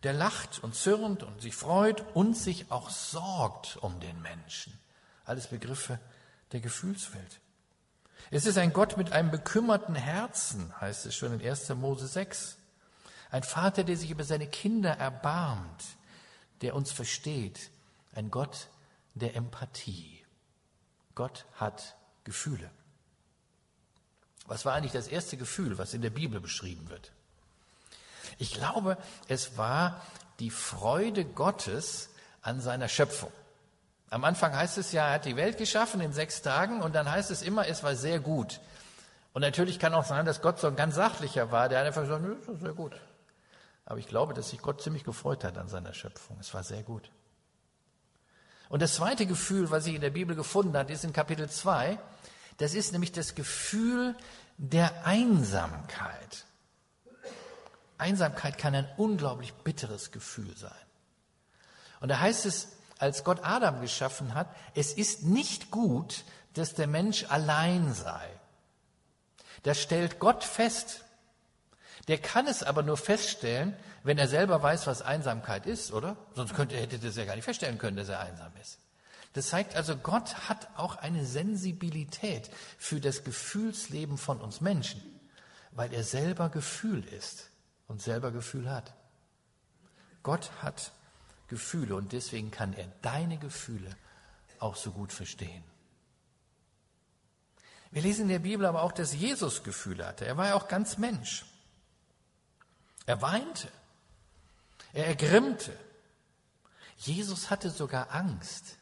der 0.02 0.12
lacht 0.12 0.62
und 0.62 0.74
zürnt 0.74 1.22
und 1.22 1.40
sich 1.40 1.56
freut 1.56 2.04
und 2.14 2.36
sich 2.36 2.70
auch 2.70 2.90
sorgt 2.90 3.78
um 3.78 3.98
den 4.00 4.20
Menschen. 4.22 4.78
Alles 5.24 5.46
Begriffe 5.48 5.98
der 6.52 6.60
Gefühlswelt. 6.60 7.40
Es 8.30 8.44
ist 8.44 8.58
ein 8.58 8.72
Gott 8.72 8.98
mit 8.98 9.12
einem 9.12 9.30
bekümmerten 9.30 9.94
Herzen, 9.94 10.78
heißt 10.80 11.06
es 11.06 11.16
schon 11.16 11.40
in 11.40 11.46
1. 11.46 11.70
Mose 11.70 12.06
6. 12.06 12.57
Ein 13.30 13.42
Vater, 13.42 13.84
der 13.84 13.96
sich 13.96 14.10
über 14.10 14.24
seine 14.24 14.46
Kinder 14.46 14.90
erbarmt, 14.90 15.84
der 16.62 16.74
uns 16.74 16.92
versteht. 16.92 17.70
Ein 18.14 18.30
Gott 18.30 18.68
der 19.14 19.36
Empathie. 19.36 20.24
Gott 21.14 21.44
hat 21.54 21.96
Gefühle. 22.24 22.70
Was 24.46 24.64
war 24.64 24.74
eigentlich 24.74 24.92
das 24.92 25.08
erste 25.08 25.36
Gefühl, 25.36 25.76
was 25.76 25.92
in 25.92 26.00
der 26.00 26.10
Bibel 26.10 26.40
beschrieben 26.40 26.88
wird? 26.88 27.12
Ich 28.38 28.52
glaube, 28.52 28.96
es 29.26 29.58
war 29.58 30.02
die 30.38 30.50
Freude 30.50 31.24
Gottes 31.24 32.08
an 32.42 32.60
seiner 32.60 32.88
Schöpfung. 32.88 33.32
Am 34.10 34.24
Anfang 34.24 34.56
heißt 34.56 34.78
es 34.78 34.92
ja, 34.92 35.08
er 35.08 35.14
hat 35.14 35.26
die 35.26 35.36
Welt 35.36 35.58
geschaffen 35.58 36.00
in 36.00 36.12
sechs 36.12 36.40
Tagen 36.40 36.80
und 36.80 36.94
dann 36.94 37.10
heißt 37.10 37.30
es 37.30 37.42
immer, 37.42 37.66
es 37.66 37.82
war 37.82 37.94
sehr 37.94 38.20
gut. 38.20 38.60
Und 39.34 39.42
natürlich 39.42 39.78
kann 39.78 39.92
auch 39.92 40.04
sein, 40.04 40.24
dass 40.24 40.40
Gott 40.40 40.58
so 40.58 40.68
ein 40.68 40.76
ganz 40.76 40.94
sachlicher 40.94 41.52
war, 41.52 41.68
der 41.68 41.82
einfach 41.82 42.02
gesagt, 42.02 42.24
das 42.24 42.54
ist 42.54 42.60
sehr 42.62 42.72
gut. 42.72 42.94
Aber 43.88 43.98
ich 43.98 44.06
glaube, 44.06 44.34
dass 44.34 44.50
sich 44.50 44.60
Gott 44.60 44.82
ziemlich 44.82 45.02
gefreut 45.02 45.44
hat 45.44 45.56
an 45.56 45.68
seiner 45.68 45.94
Schöpfung. 45.94 46.36
Es 46.38 46.52
war 46.52 46.62
sehr 46.62 46.82
gut. 46.82 47.10
Und 48.68 48.82
das 48.82 48.96
zweite 48.96 49.24
Gefühl, 49.24 49.70
was 49.70 49.84
sich 49.84 49.94
in 49.94 50.02
der 50.02 50.10
Bibel 50.10 50.36
gefunden 50.36 50.76
hat, 50.76 50.90
ist 50.90 51.04
in 51.04 51.14
Kapitel 51.14 51.48
2. 51.48 51.98
Das 52.58 52.74
ist 52.74 52.92
nämlich 52.92 53.12
das 53.12 53.34
Gefühl 53.34 54.14
der 54.58 55.06
Einsamkeit. 55.06 56.44
Einsamkeit 57.96 58.58
kann 58.58 58.74
ein 58.74 58.86
unglaublich 58.98 59.54
bitteres 59.54 60.12
Gefühl 60.12 60.54
sein. 60.54 60.70
Und 62.00 62.10
da 62.10 62.20
heißt 62.20 62.44
es, 62.44 62.68
als 62.98 63.24
Gott 63.24 63.40
Adam 63.42 63.80
geschaffen 63.80 64.34
hat, 64.34 64.54
es 64.74 64.92
ist 64.92 65.22
nicht 65.22 65.70
gut, 65.70 66.24
dass 66.52 66.74
der 66.74 66.88
Mensch 66.88 67.24
allein 67.30 67.94
sei. 67.94 68.28
Da 69.62 69.72
stellt 69.72 70.18
Gott 70.18 70.44
fest, 70.44 71.04
der 72.08 72.18
kann 72.18 72.46
es 72.46 72.62
aber 72.62 72.82
nur 72.82 72.96
feststellen, 72.96 73.76
wenn 74.02 74.18
er 74.18 74.28
selber 74.28 74.62
weiß, 74.62 74.86
was 74.86 75.02
Einsamkeit 75.02 75.66
ist, 75.66 75.92
oder? 75.92 76.16
Sonst 76.34 76.54
könnte, 76.54 76.76
hätte 76.76 76.96
er 76.96 77.02
das 77.02 77.16
ja 77.16 77.26
gar 77.26 77.36
nicht 77.36 77.44
feststellen 77.44 77.78
können, 77.78 77.96
dass 77.96 78.08
er 78.08 78.20
einsam 78.20 78.52
ist. 78.60 78.78
Das 79.34 79.48
zeigt 79.48 79.76
also, 79.76 79.96
Gott 79.96 80.48
hat 80.48 80.68
auch 80.76 80.96
eine 80.96 81.24
Sensibilität 81.24 82.50
für 82.78 83.00
das 83.00 83.24
Gefühlsleben 83.24 84.16
von 84.16 84.40
uns 84.40 84.60
Menschen, 84.62 85.02
weil 85.72 85.92
er 85.92 86.02
selber 86.02 86.48
Gefühl 86.48 87.04
ist 87.04 87.50
und 87.86 88.00
selber 88.00 88.32
Gefühl 88.32 88.70
hat. 88.70 88.94
Gott 90.22 90.50
hat 90.62 90.92
Gefühle 91.48 91.94
und 91.94 92.12
deswegen 92.12 92.50
kann 92.50 92.72
er 92.72 92.86
deine 93.02 93.38
Gefühle 93.38 93.90
auch 94.58 94.76
so 94.76 94.92
gut 94.92 95.12
verstehen. 95.12 95.62
Wir 97.90 98.02
lesen 98.02 98.22
in 98.22 98.28
der 98.28 98.38
Bibel 98.38 98.66
aber 98.66 98.82
auch, 98.82 98.92
dass 98.92 99.14
Jesus 99.14 99.62
Gefühle 99.62 100.06
hatte. 100.06 100.26
Er 100.26 100.36
war 100.36 100.48
ja 100.48 100.54
auch 100.54 100.68
ganz 100.68 100.98
Mensch. 100.98 101.44
Er 103.08 103.22
weinte. 103.22 103.68
Er 104.92 105.06
ergrimmte. 105.06 105.72
Jesus 106.98 107.48
hatte 107.48 107.70
sogar 107.70 108.10
Angst. 108.10 108.76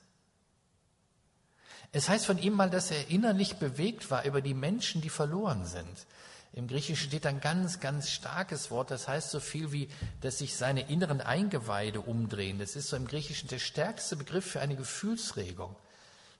Es 1.93 2.09
heißt 2.09 2.27
von 2.27 2.37
ihm 2.37 2.55
mal, 2.55 2.69
dass 2.69 2.91
er 2.91 3.09
innerlich 3.09 3.59
bewegt 3.59 4.11
war 4.11 4.25
über 4.25 4.41
die 4.41 4.53
Menschen, 4.53 5.01
die 5.01 5.11
verloren 5.11 5.65
sind. 5.65 6.07
Im 6.53 6.67
Griechischen 6.67 7.07
steht 7.07 7.25
ein 7.25 7.41
ganz, 7.41 7.79
ganz 7.79 8.11
starkes 8.11 8.73
Wort, 8.73 8.91
das 8.91 9.07
heißt 9.07 9.31
so 9.31 9.39
viel 9.39 9.71
wie, 9.71 9.89
dass 10.23 10.39
sich 10.39 10.57
seine 10.57 10.91
inneren 10.91 11.21
Eingeweide 11.21 12.01
umdrehen. 12.01 12.59
Das 12.59 12.75
ist 12.75 12.89
so 12.89 12.97
im 12.97 13.07
Griechischen 13.07 13.49
der 13.49 13.61
stärkste 13.61 14.17
Begriff 14.17 14.51
für 14.51 14.61
eine 14.61 14.75
Gefühlsregung. 14.75 15.77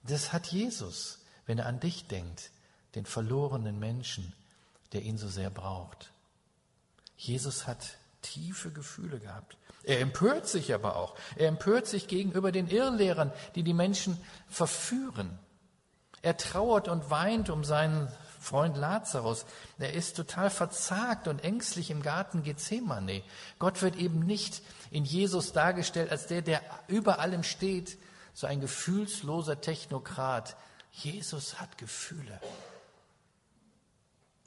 Das 0.03 0.33
hat 0.33 0.49
Jesus, 0.49 1.21
wenn 1.47 1.59
er 1.59 1.67
an 1.67 1.79
dich 1.79 2.09
denkt, 2.09 2.51
den 2.97 3.07
verlorenen 3.07 3.79
Menschen, 3.79 4.33
der 4.93 5.03
ihn 5.03 5.19
so 5.19 5.29
sehr 5.29 5.51
braucht. 5.51 6.11
Jesus 7.17 7.67
hat 7.67 7.97
tiefe 8.23 8.71
Gefühle 8.71 9.19
gehabt. 9.19 9.57
Er 9.85 10.01
empört 10.01 10.49
sich 10.49 10.75
aber 10.75 10.97
auch. 10.97 11.15
Er 11.37 11.49
empört 11.49 11.87
sich 11.87 12.09
gegenüber 12.09 12.51
den 12.51 12.69
Irrlehrern, 12.69 13.33
die 13.55 13.63
die 13.63 13.75
Menschen 13.75 14.19
verführen. 14.49 15.39
Er 16.23 16.37
trauert 16.37 16.89
und 16.89 17.09
weint 17.09 17.51
um 17.51 17.63
seinen 17.63 18.09
Freund 18.41 18.77
Lazarus. 18.77 19.47
Er 19.79 19.93
ist 19.93 20.17
total 20.17 20.51
verzagt 20.51 21.29
und 21.29 21.45
ängstlich 21.45 21.91
im 21.91 22.03
Garten 22.03 22.43
Gethsemane. 22.43 23.23
Gott 23.59 23.83
wird 23.83 23.97
eben 23.97 24.21
nicht 24.21 24.63
in 24.91 25.05
Jesus 25.05 25.53
dargestellt 25.53 26.11
als 26.11 26.27
der, 26.27 26.43
der 26.43 26.63
über 26.89 27.21
allem 27.21 27.43
steht, 27.43 27.99
so 28.35 28.47
ein 28.47 28.61
gefühlsloser 28.61 29.61
Technokrat. 29.61 30.57
Jesus 30.93 31.61
hat 31.61 31.79
Gefühle. 31.79 32.41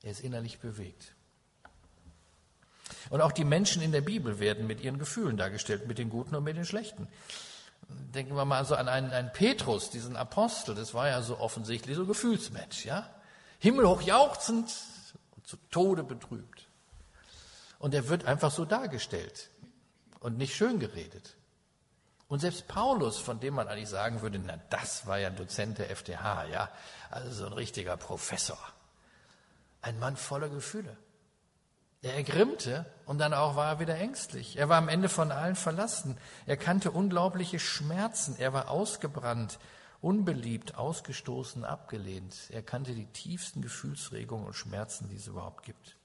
Er 0.03 0.11
ist 0.11 0.21
innerlich 0.21 0.59
bewegt. 0.59 1.13
Und 3.09 3.21
auch 3.21 3.31
die 3.31 3.43
Menschen 3.43 3.81
in 3.81 3.91
der 3.91 4.01
Bibel 4.01 4.39
werden 4.39 4.67
mit 4.67 4.81
ihren 4.81 4.99
Gefühlen 4.99 5.37
dargestellt, 5.37 5.87
mit 5.87 5.97
den 5.97 6.09
guten 6.09 6.35
und 6.35 6.43
mit 6.43 6.57
den 6.57 6.65
schlechten. 6.65 7.07
Denken 8.13 8.35
wir 8.35 8.45
mal 8.45 8.65
so 8.65 8.75
an 8.75 8.87
einen, 8.87 9.11
einen 9.11 9.31
Petrus, 9.31 9.89
diesen 9.89 10.15
Apostel, 10.15 10.75
das 10.75 10.93
war 10.93 11.07
ja 11.07 11.21
so 11.21 11.39
offensichtlich 11.39 11.95
so 11.95 12.05
Gefühlsmensch, 12.05 12.85
ja? 12.85 13.09
Himmelhoch 13.57 14.01
jauchzend 14.01 14.71
und 15.35 15.47
zu 15.47 15.57
Tode 15.71 16.03
betrübt. 16.03 16.67
Und 17.79 17.93
er 17.93 18.07
wird 18.09 18.25
einfach 18.25 18.51
so 18.51 18.65
dargestellt 18.65 19.49
und 20.19 20.37
nicht 20.37 20.55
schön 20.55 20.79
geredet. 20.79 21.35
Und 22.27 22.41
selbst 22.41 22.67
Paulus, 22.67 23.17
von 23.17 23.39
dem 23.39 23.55
man 23.55 23.67
eigentlich 23.67 23.89
sagen 23.89 24.21
würde, 24.21 24.37
na, 24.37 24.59
das 24.69 25.07
war 25.07 25.17
ja 25.17 25.29
ein 25.29 25.35
Dozent 25.35 25.79
der 25.79 25.93
FTH, 25.95 26.45
ja, 26.51 26.69
also 27.09 27.31
so 27.31 27.45
ein 27.47 27.53
richtiger 27.53 27.97
Professor. 27.97 28.59
Ein 29.81 29.97
Mann 29.97 30.15
voller 30.15 30.49
Gefühle. 30.49 30.95
Er 32.01 32.15
ergrimmte 32.15 32.85
und 33.05 33.17
dann 33.17 33.33
auch 33.33 33.55
war 33.55 33.73
er 33.73 33.79
wieder 33.79 33.95
ängstlich. 33.95 34.57
Er 34.57 34.69
war 34.69 34.77
am 34.77 34.87
Ende 34.87 35.09
von 35.09 35.31
allen 35.31 35.55
verlassen. 35.55 36.17
Er 36.45 36.55
kannte 36.55 36.91
unglaubliche 36.91 37.59
Schmerzen. 37.59 38.37
Er 38.37 38.53
war 38.53 38.69
ausgebrannt, 38.69 39.59
unbeliebt, 39.99 40.75
ausgestoßen, 40.75 41.65
abgelehnt. 41.65 42.35
Er 42.51 42.63
kannte 42.63 42.93
die 42.95 43.07
tiefsten 43.07 43.61
Gefühlsregungen 43.61 44.47
und 44.47 44.53
Schmerzen, 44.53 45.09
die 45.09 45.17
es 45.17 45.27
überhaupt 45.27 45.65
gibt. 45.65 45.97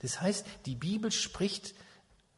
Das 0.00 0.22
heißt, 0.22 0.46
die 0.64 0.76
Bibel 0.76 1.12
spricht 1.12 1.74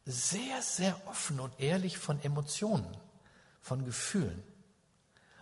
sehr, 0.05 0.61
sehr 0.61 0.99
offen 1.07 1.39
und 1.39 1.57
ehrlich 1.61 1.97
von 1.97 2.21
Emotionen, 2.21 2.97
von 3.61 3.85
Gefühlen. 3.85 4.43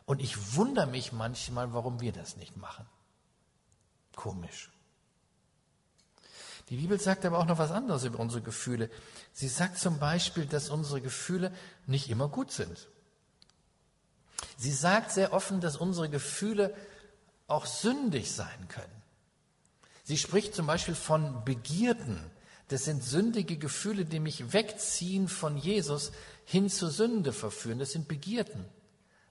Und 0.06 0.22
ich 0.22 0.56
wundere 0.56 0.88
mich 0.88 1.12
manchmal, 1.12 1.74
warum 1.74 2.02
wir 2.02 2.12
das 2.12 2.38
nicht 2.38 2.58
machen. 2.58 2.86
Komisch. 4.16 4.70
Die 6.72 6.78
Bibel 6.78 6.98
sagt 7.02 7.26
aber 7.26 7.38
auch 7.38 7.46
noch 7.46 7.58
was 7.58 7.70
anderes 7.70 8.06
über 8.06 8.20
unsere 8.20 8.42
Gefühle. 8.42 8.90
Sie 9.34 9.50
sagt 9.50 9.78
zum 9.78 10.00
Beispiel, 10.00 10.46
dass 10.46 10.70
unsere 10.70 11.02
Gefühle 11.02 11.52
nicht 11.86 12.10
immer 12.10 12.30
gut 12.30 12.50
sind. 12.54 12.88
Sie 14.56 14.72
sagt 14.72 15.12
sehr 15.12 15.34
offen, 15.34 15.60
dass 15.60 15.76
unsere 15.76 16.08
Gefühle 16.08 16.74
auch 17.48 17.66
sündig 17.66 18.32
sein 18.32 18.70
können. 18.70 19.04
Sie 20.04 20.18
spricht 20.18 20.56
zum 20.56 20.66
Beispiel 20.66 20.96
von 20.96 21.44
Begierden. 21.44 22.32
Das 22.70 22.86
sind 22.86 23.04
sündige 23.04 23.58
Gefühle, 23.58 24.06
die 24.06 24.22
mich 24.22 24.54
wegziehen 24.54 25.28
von 25.28 25.58
Jesus 25.58 26.14
hin 26.46 26.70
zur 26.70 26.90
Sünde 26.90 27.34
verführen. 27.34 27.80
Das 27.80 27.92
sind 27.92 28.08
Begierden. 28.08 28.64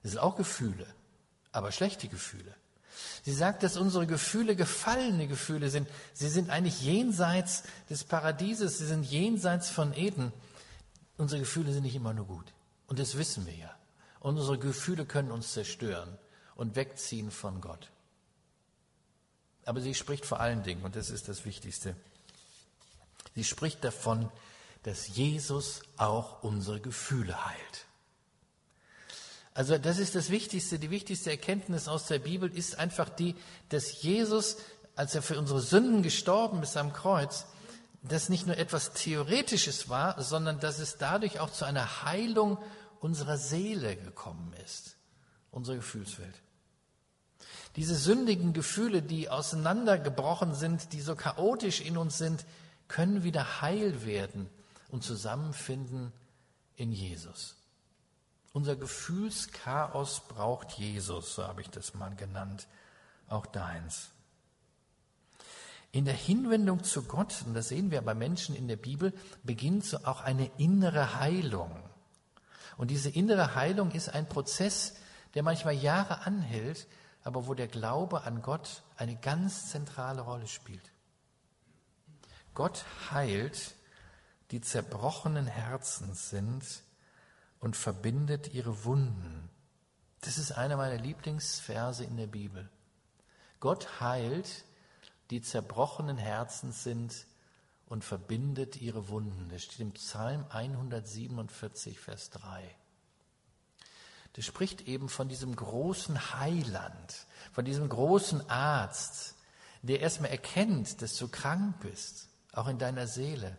Das 0.03 0.11
sind 0.11 0.19
auch 0.19 0.35
Gefühle, 0.35 0.85
aber 1.51 1.71
schlechte 1.71 2.07
Gefühle. 2.07 2.55
Sie 3.23 3.33
sagt, 3.33 3.63
dass 3.63 3.77
unsere 3.77 4.07
Gefühle 4.07 4.55
gefallene 4.55 5.27
Gefühle 5.27 5.69
sind. 5.69 5.87
Sie 6.13 6.29
sind 6.29 6.49
eigentlich 6.49 6.81
jenseits 6.81 7.63
des 7.89 8.03
Paradieses, 8.03 8.77
sie 8.77 8.87
sind 8.87 9.03
jenseits 9.03 9.69
von 9.69 9.93
Eden. 9.93 10.33
Unsere 11.17 11.41
Gefühle 11.41 11.71
sind 11.73 11.83
nicht 11.83 11.95
immer 11.95 12.13
nur 12.13 12.25
gut. 12.25 12.53
Und 12.87 12.99
das 12.99 13.17
wissen 13.17 13.45
wir 13.45 13.55
ja. 13.55 13.75
Unsere 14.19 14.57
Gefühle 14.57 15.05
können 15.05 15.31
uns 15.31 15.53
zerstören 15.53 16.17
und 16.55 16.75
wegziehen 16.75 17.31
von 17.31 17.61
Gott. 17.61 17.89
Aber 19.65 19.81
sie 19.81 19.93
spricht 19.93 20.25
vor 20.25 20.39
allen 20.39 20.63
Dingen, 20.63 20.83
und 20.83 20.95
das 20.95 21.09
ist 21.09 21.27
das 21.29 21.45
Wichtigste, 21.45 21.95
sie 23.35 23.43
spricht 23.43 23.83
davon, 23.83 24.29
dass 24.83 25.07
Jesus 25.15 25.81
auch 25.97 26.43
unsere 26.43 26.79
Gefühle 26.79 27.45
heilt. 27.45 27.85
Also 29.53 29.77
das 29.77 29.99
ist 29.99 30.15
das 30.15 30.29
Wichtigste, 30.29 30.79
die 30.79 30.91
wichtigste 30.91 31.29
Erkenntnis 31.29 31.87
aus 31.87 32.07
der 32.07 32.19
Bibel 32.19 32.49
ist 32.49 32.79
einfach 32.79 33.09
die, 33.09 33.35
dass 33.69 34.01
Jesus, 34.01 34.57
als 34.95 35.13
er 35.13 35.21
für 35.21 35.37
unsere 35.37 35.59
Sünden 35.59 36.03
gestorben 36.03 36.63
ist 36.63 36.77
am 36.77 36.93
Kreuz, 36.93 37.45
das 38.01 38.29
nicht 38.29 38.47
nur 38.47 38.57
etwas 38.57 38.93
Theoretisches 38.93 39.89
war, 39.89 40.21
sondern 40.21 40.59
dass 40.59 40.79
es 40.79 40.97
dadurch 40.97 41.39
auch 41.39 41.51
zu 41.51 41.65
einer 41.65 42.03
Heilung 42.03 42.57
unserer 42.99 43.37
Seele 43.37 43.95
gekommen 43.95 44.53
ist, 44.65 44.95
unsere 45.51 45.77
Gefühlswelt. 45.77 46.35
Diese 47.75 47.95
sündigen 47.95 48.53
Gefühle, 48.53 49.01
die 49.01 49.29
auseinandergebrochen 49.29 50.55
sind, 50.55 50.93
die 50.93 51.01
so 51.01 51.15
chaotisch 51.15 51.81
in 51.81 51.97
uns 51.97 52.17
sind, 52.17 52.45
können 52.87 53.23
wieder 53.23 53.61
heil 53.61 54.05
werden 54.05 54.49
und 54.89 55.03
zusammenfinden 55.03 56.11
in 56.75 56.91
Jesus. 56.91 57.55
Unser 58.53 58.75
Gefühlschaos 58.75 60.27
braucht 60.27 60.71
Jesus, 60.73 61.35
so 61.35 61.43
habe 61.47 61.61
ich 61.61 61.69
das 61.69 61.93
mal 61.93 62.15
genannt, 62.15 62.67
auch 63.29 63.45
deins. 63.45 64.09
In 65.93 66.05
der 66.05 66.13
Hinwendung 66.13 66.83
zu 66.83 67.03
Gott, 67.03 67.43
und 67.45 67.53
das 67.53 67.69
sehen 67.69 67.91
wir 67.91 68.01
bei 68.01 68.13
Menschen 68.13 68.55
in 68.55 68.67
der 68.67 68.77
Bibel, 68.77 69.13
beginnt 69.43 69.85
so 69.85 69.97
auch 70.05 70.21
eine 70.21 70.49
innere 70.57 71.19
Heilung. 71.19 71.71
Und 72.77 72.91
diese 72.91 73.09
innere 73.09 73.55
Heilung 73.55 73.91
ist 73.91 74.09
ein 74.09 74.27
Prozess, 74.27 74.95
der 75.33 75.43
manchmal 75.43 75.75
Jahre 75.75 76.25
anhält, 76.25 76.87
aber 77.23 77.47
wo 77.47 77.53
der 77.53 77.67
Glaube 77.67 78.23
an 78.23 78.41
Gott 78.41 78.83
eine 78.97 79.15
ganz 79.15 79.69
zentrale 79.69 80.21
Rolle 80.21 80.47
spielt. 80.47 80.91
Gott 82.53 82.83
heilt, 83.11 83.75
die 84.51 84.59
zerbrochenen 84.59 85.47
Herzen 85.47 86.13
sind 86.13 86.63
und 87.61 87.77
verbindet 87.77 88.53
ihre 88.53 88.83
Wunden. 88.83 89.49
Das 90.21 90.37
ist 90.37 90.51
einer 90.51 90.75
meiner 90.75 90.97
Lieblingsverse 90.97 92.03
in 92.03 92.17
der 92.17 92.27
Bibel. 92.27 92.69
Gott 93.59 94.01
heilt, 94.01 94.65
die 95.29 95.41
zerbrochenen 95.41 96.17
Herzen 96.17 96.73
sind 96.73 97.25
und 97.85 98.03
verbindet 98.03 98.81
ihre 98.81 99.07
Wunden. 99.07 99.47
Das 99.49 99.63
steht 99.63 99.79
im 99.79 99.93
Psalm 99.93 100.45
147, 100.49 101.99
Vers 101.99 102.31
3. 102.31 102.75
Das 104.33 104.45
spricht 104.45 104.87
eben 104.87 105.09
von 105.09 105.29
diesem 105.29 105.55
großen 105.55 106.39
Heiland, 106.39 107.27
von 107.51 107.65
diesem 107.65 107.87
großen 107.87 108.49
Arzt, 108.49 109.35
der 109.81 109.99
erstmal 109.99 110.31
erkennt, 110.31 111.01
dass 111.01 111.17
du 111.17 111.27
krank 111.27 111.79
bist, 111.81 112.29
auch 112.53 112.67
in 112.67 112.79
deiner 112.79 113.07
Seele, 113.07 113.57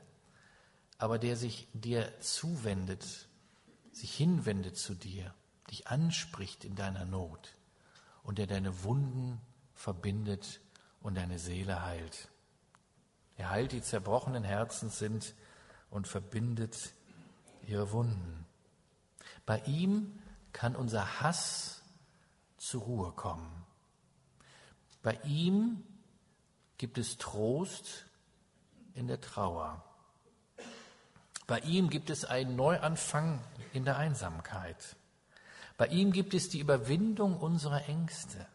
aber 0.99 1.19
der 1.19 1.37
sich 1.37 1.69
dir 1.73 2.13
zuwendet 2.21 3.29
sich 3.93 4.15
hinwendet 4.15 4.77
zu 4.77 4.95
dir, 4.95 5.35
dich 5.71 5.89
anspricht 5.89 6.65
in 6.65 6.75
deiner 6.75 7.05
Not 7.05 7.57
und 8.23 8.39
der 8.39 8.47
deine 8.47 8.85
Wunden 8.85 9.41
verbindet 9.75 10.61
und 11.01 11.17
deine 11.17 11.39
Seele 11.39 11.83
heilt. 11.85 12.29
Er 13.37 13.51
heilt 13.51 13.73
die 13.73 13.83
zerbrochenen 13.83 14.45
Herzen 14.45 14.91
sind 14.91 15.35
und 15.91 16.09
verbindet 16.09 16.93
ihre 17.67 17.93
Wunden. 17.93 18.47
Bei 19.47 19.61
ihm 19.61 20.19
kann 20.53 20.77
unser 20.77 21.21
Hass 21.21 21.83
zur 22.57 22.83
Ruhe 22.83 23.13
kommen. 23.13 23.65
Bei 25.03 25.19
ihm 25.25 25.85
gibt 26.79 26.99
es 26.99 27.19
Trost 27.19 28.07
in 28.95 29.09
der 29.09 29.21
Trauer. 29.21 29.85
Bei 31.53 31.59
ihm 31.59 31.91
gibt 31.91 32.09
es 32.09 32.25
einen 32.25 32.57
Neuanfang 32.57 33.45
in 33.75 33.85
der 33.85 33.99
Einsamkeit. 33.99 34.97
Bei 35.77 35.87
ihm 35.89 36.11
gibt 36.11 36.33
es 36.33 36.49
die 36.49 36.61
Überwindung 36.61 37.37
unserer 37.37 37.91
Ängste. 37.91 38.47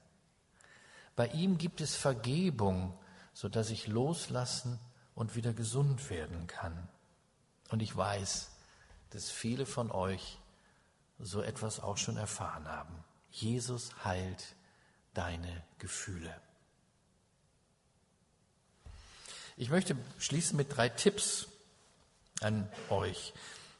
Bei 1.15 1.27
ihm 1.27 1.59
gibt 1.59 1.79
es 1.79 1.95
Vergebung, 1.95 2.97
sodass 3.33 3.69
ich 3.69 3.85
loslassen 3.85 4.79
und 5.13 5.35
wieder 5.35 5.53
gesund 5.53 6.09
werden 6.09 6.47
kann. 6.47 6.89
Und 7.69 7.83
ich 7.83 7.95
weiß, 7.95 8.49
dass 9.11 9.29
viele 9.29 9.67
von 9.67 9.91
euch 9.91 10.39
so 11.19 11.43
etwas 11.43 11.79
auch 11.79 11.97
schon 11.97 12.17
erfahren 12.17 12.67
haben. 12.67 13.03
Jesus 13.29 13.91
heilt 14.03 14.55
deine 15.13 15.63
Gefühle. 15.77 16.33
Ich 19.55 19.69
möchte 19.69 19.95
schließen 20.17 20.57
mit 20.57 20.75
drei 20.75 20.89
Tipps 20.89 21.47
an 22.41 22.69
euch. 22.89 23.33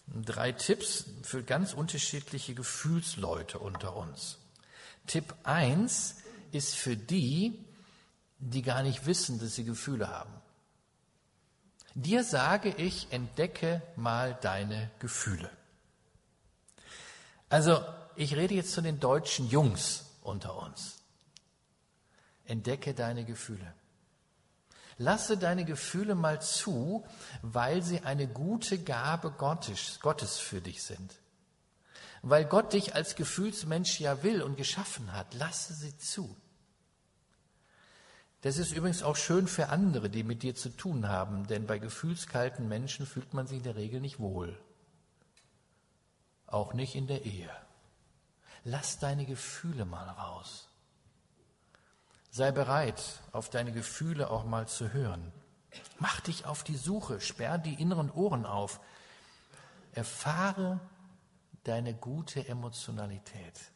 Drei 0.08 0.52
Tipps 0.52 1.06
für 1.24 1.44
ganz 1.44 1.74
unterschiedliche 1.74 2.54
Gefühlsleute 2.56 3.60
unter 3.60 3.96
uns. 3.96 4.38
Tipp 5.06 5.34
1 5.44 6.16
ist 6.52 6.76
für 6.76 6.96
die, 6.96 7.66
die 8.40 8.62
gar 8.62 8.84
nicht 8.84 9.06
wissen, 9.06 9.40
dass 9.40 9.56
sie 9.56 9.64
Gefühle 9.64 10.10
haben. 10.10 10.34
Dir 11.96 12.24
sage 12.24 12.70
ich, 12.70 13.12
entdecke 13.12 13.82
mal 13.96 14.38
deine 14.42 14.92
Gefühle. 15.00 15.50
Also, 17.50 17.84
ich 18.16 18.36
rede 18.36 18.54
jetzt 18.54 18.74
zu 18.74 18.82
den 18.82 19.00
deutschen 19.00 19.50
Jungs 19.50 20.06
unter 20.22 20.58
uns. 20.58 20.98
Entdecke 22.46 22.94
deine 22.94 23.26
Gefühle. 23.26 23.74
Lasse 24.98 25.38
deine 25.38 25.64
Gefühle 25.64 26.16
mal 26.16 26.42
zu, 26.42 27.06
weil 27.42 27.84
sie 27.84 28.02
eine 28.02 28.28
gute 28.28 28.80
Gabe 28.80 29.32
Gottes, 29.32 30.38
für 30.38 30.62
dich 30.62 30.84
sind. 30.84 31.14
Weil 32.24 32.46
Gott 32.46 32.74
dich 32.74 32.96
als 32.96 33.16
Gefühlsmensch 33.16 34.00
ja 34.00 34.24
will 34.24 34.42
und 34.42 34.58
geschaffen 34.58 35.14
hat, 35.14 35.34
lasse 35.36 35.74
sie 35.74 35.98
zu. 35.98 36.36
Das 38.42 38.58
ist 38.58 38.72
übrigens 38.72 39.04
auch 39.04 39.16
schön 39.16 39.48
für 39.48 39.70
andere, 39.70 40.10
die 40.10 40.24
mit 40.24 40.42
dir 40.44 40.56
zu 40.56 40.70
tun 40.70 41.08
haben, 41.08 41.48
denn 41.48 41.68
bei 41.68 41.80
gefühlskalten 41.80 42.68
Menschen 42.68 43.06
fühlt 43.06 43.34
man 43.34 43.48
sich 43.48 43.58
in 43.58 43.64
der 43.64 43.76
Regel 43.76 44.00
nicht 44.00 44.20
wohl. 44.20 44.60
Auch 46.48 46.74
nicht 46.74 46.96
in 46.96 47.08
der 47.08 47.26
Ehe. 47.26 47.50
Lass 48.64 49.00
deine 49.00 49.26
Gefühle 49.26 49.86
mal 49.86 50.10
raus. 50.10 50.70
Sei 52.38 52.52
bereit, 52.52 53.02
auf 53.32 53.50
deine 53.50 53.72
Gefühle 53.72 54.30
auch 54.30 54.46
mal 54.46 54.68
zu 54.68 54.94
hören. 54.94 55.34
Mach 55.98 56.20
dich 56.20 56.46
auf 56.46 56.64
die 56.64 56.76
Suche, 56.76 57.20
sperr 57.20 57.58
die 57.58 57.82
inneren 57.82 58.12
Ohren 58.12 58.46
auf. 58.46 58.80
Erfahre 59.94 60.80
deine 61.64 61.96
gute 61.96 62.48
Emotionalität. 62.48 63.72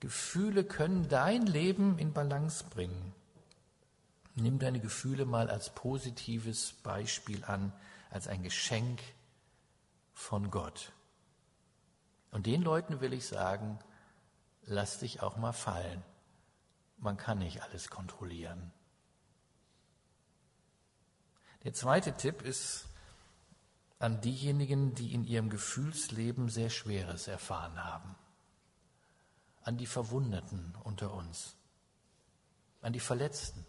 Gefühle 0.00 0.64
können 0.64 1.06
dein 1.10 1.44
Leben 1.44 1.98
in 1.98 2.14
Balance 2.14 2.64
bringen. 2.64 3.14
Nimm 4.34 4.58
deine 4.58 4.80
Gefühle 4.80 5.26
mal 5.26 5.50
als 5.50 5.68
positives 5.74 6.72
Beispiel 6.82 7.44
an, 7.44 7.74
als 8.08 8.26
ein 8.26 8.42
Geschenk 8.42 9.02
von 10.14 10.50
Gott. 10.50 10.92
Und 12.30 12.46
den 12.46 12.62
Leuten 12.62 13.02
will 13.02 13.12
ich 13.12 13.26
sagen, 13.26 13.78
lass 14.64 15.00
dich 15.00 15.20
auch 15.22 15.36
mal 15.36 15.52
fallen. 15.52 16.02
Man 17.00 17.16
kann 17.16 17.38
nicht 17.38 17.62
alles 17.62 17.90
kontrollieren. 17.90 18.72
Der 21.64 21.74
zweite 21.74 22.16
Tipp 22.16 22.42
ist 22.42 22.86
an 23.98 24.20
diejenigen, 24.20 24.94
die 24.94 25.12
in 25.12 25.24
ihrem 25.24 25.50
Gefühlsleben 25.50 26.48
sehr 26.48 26.70
Schweres 26.70 27.28
erfahren 27.28 27.84
haben 27.84 28.14
an 29.62 29.76
die 29.76 29.86
Verwundeten 29.86 30.74
unter 30.84 31.12
uns, 31.12 31.54
an 32.82 32.92
die 32.92 33.00
Verletzten, 33.00 33.64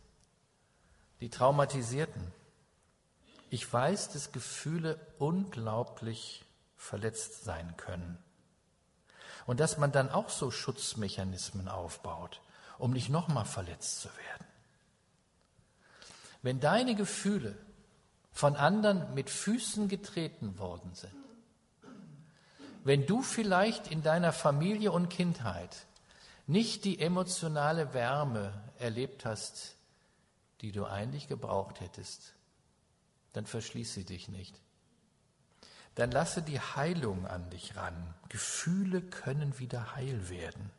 die 1.20 1.30
Traumatisierten. 1.30 2.32
Ich 3.50 3.72
weiß, 3.72 4.10
dass 4.10 4.32
Gefühle 4.32 5.00
unglaublich 5.20 6.46
verletzt 6.78 7.44
sein 7.44 7.76
können. 7.78 8.18
Und 9.46 9.60
dass 9.60 9.78
man 9.78 9.92
dann 9.92 10.10
auch 10.10 10.30
so 10.30 10.52
Schutzmechanismen 10.52 11.68
aufbaut, 11.68 12.42
um 12.82 12.92
nicht 12.92 13.10
nochmal 13.10 13.46
verletzt 13.46 14.02
zu 14.02 14.10
werden. 14.10 14.46
Wenn 16.42 16.60
deine 16.60 16.96
Gefühle 16.96 17.56
von 18.32 18.56
anderen 18.56 19.14
mit 19.14 19.30
Füßen 19.30 19.88
getreten 19.88 20.58
worden 20.58 20.96
sind, 20.96 21.14
wenn 22.84 23.06
du 23.06 23.22
vielleicht 23.22 23.92
in 23.92 24.02
deiner 24.02 24.34
Familie 24.34 24.92
und 24.92 25.10
Kindheit 25.10 25.86
nicht 26.48 26.84
die 26.84 27.00
emotionale 27.00 27.94
Wärme 27.94 28.52
erlebt 28.80 29.26
hast, 29.26 29.76
die 30.62 30.72
du 30.72 30.86
eigentlich 30.86 31.28
gebraucht 31.28 31.82
hättest, 31.82 32.34
dann 33.34 33.46
verschließe 33.46 34.04
dich 34.06 34.28
nicht. 34.28 34.60
Dann 35.94 36.10
lasse 36.10 36.42
die 36.42 36.60
Heilung 36.60 37.28
an 37.28 37.48
dich 37.52 37.76
ran. 37.76 38.16
Gefühle 38.30 39.04
können 39.04 39.60
wieder 39.60 39.96
heil 39.96 40.30
werden. 40.30 40.72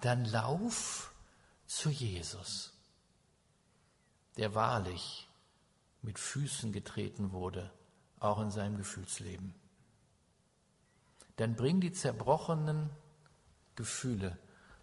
Dann 0.00 0.24
lauf 0.24 1.12
zu 1.66 1.90
Jesus, 1.90 2.72
der 4.36 4.54
wahrlich 4.54 5.28
mit 6.02 6.18
Füßen 6.18 6.72
getreten 6.72 7.32
wurde, 7.32 7.70
auch 8.18 8.40
in 8.40 8.50
seinem 8.50 8.76
Gefühlsleben 8.76 9.54
dann 11.40 11.56
bring 11.56 11.80
die 11.80 11.92
zerbrochenen 11.92 12.90
Gefühle 13.74 14.36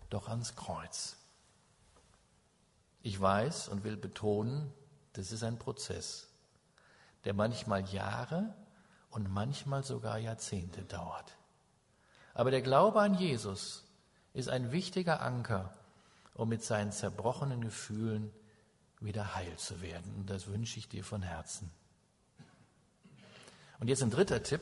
doch 0.10 0.27
ans 0.27 0.56
Kreuz. 0.56 1.15
Ich 3.03 3.21
weiß 3.21 3.69
und 3.69 3.84
will 3.84 3.95
betonen, 3.95 4.73
das 5.13 5.32
ist 5.32 5.43
ein 5.43 5.60
Prozess, 5.60 6.27
der 7.25 7.36
manchmal 7.36 7.88
Jahre 7.89 8.56
und 9.12 9.30
manchmal 9.30 9.84
sogar 9.84 10.17
Jahrzehnte 10.17 10.84
dauert. 10.84 11.38
Aber 12.34 12.49
der 12.49 12.63
Glaube 12.63 13.01
an 13.01 13.13
Jesus 13.13 13.87
ist 14.38 14.50
ein 14.50 14.71
wichtiger 14.71 15.21
Anker, 15.21 15.73
um 16.36 16.50
mit 16.50 16.63
seinen 16.63 16.91
zerbrochenen 16.91 17.62
Gefühlen 17.62 18.32
wieder 19.00 19.34
heil 19.34 19.58
zu 19.58 19.82
werden. 19.82 20.13
Und 20.15 20.30
das 20.30 20.45
wünsche 20.45 20.78
ich 20.78 20.88
dir 20.88 21.04
von 21.04 21.23
Herzen. 21.23 21.71
Und 23.80 23.88
jetzt 23.88 24.04
ein 24.04 24.12
dritter 24.12 24.43
Tipp, 24.43 24.62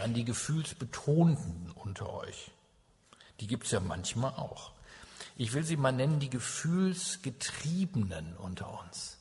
an 0.00 0.14
die 0.14 0.24
Gefühlsbetonten 0.24 1.70
unter 1.74 2.10
euch. 2.14 2.50
Die 3.40 3.46
gibt 3.46 3.66
es 3.66 3.72
ja 3.72 3.80
manchmal 3.80 4.32
auch. 4.32 4.72
Ich 5.36 5.52
will 5.52 5.64
sie 5.64 5.76
mal 5.76 5.92
nennen, 5.92 6.18
die 6.18 6.30
Gefühlsgetriebenen 6.30 8.38
unter 8.38 8.82
uns. 8.82 9.18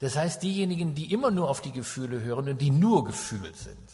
Das 0.00 0.16
heißt, 0.16 0.42
diejenigen, 0.42 0.96
die 0.96 1.12
immer 1.12 1.30
nur 1.30 1.48
auf 1.48 1.60
die 1.60 1.72
Gefühle 1.72 2.20
hören 2.20 2.48
und 2.48 2.60
die 2.60 2.70
nur 2.70 3.04
gefühlt 3.04 3.56
sind. 3.56 3.90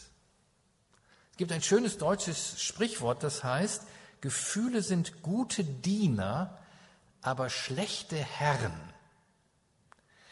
Es 1.31 1.37
gibt 1.37 1.51
ein 1.51 1.61
schönes 1.61 1.99
deutsches 1.99 2.59
Sprichwort, 2.59 3.21
das 3.21 3.43
heißt, 3.43 3.85
Gefühle 4.21 4.81
sind 4.81 5.21
gute 5.21 5.63
Diener, 5.63 6.57
aber 7.21 7.49
schlechte 7.49 8.15
Herren. 8.15 8.73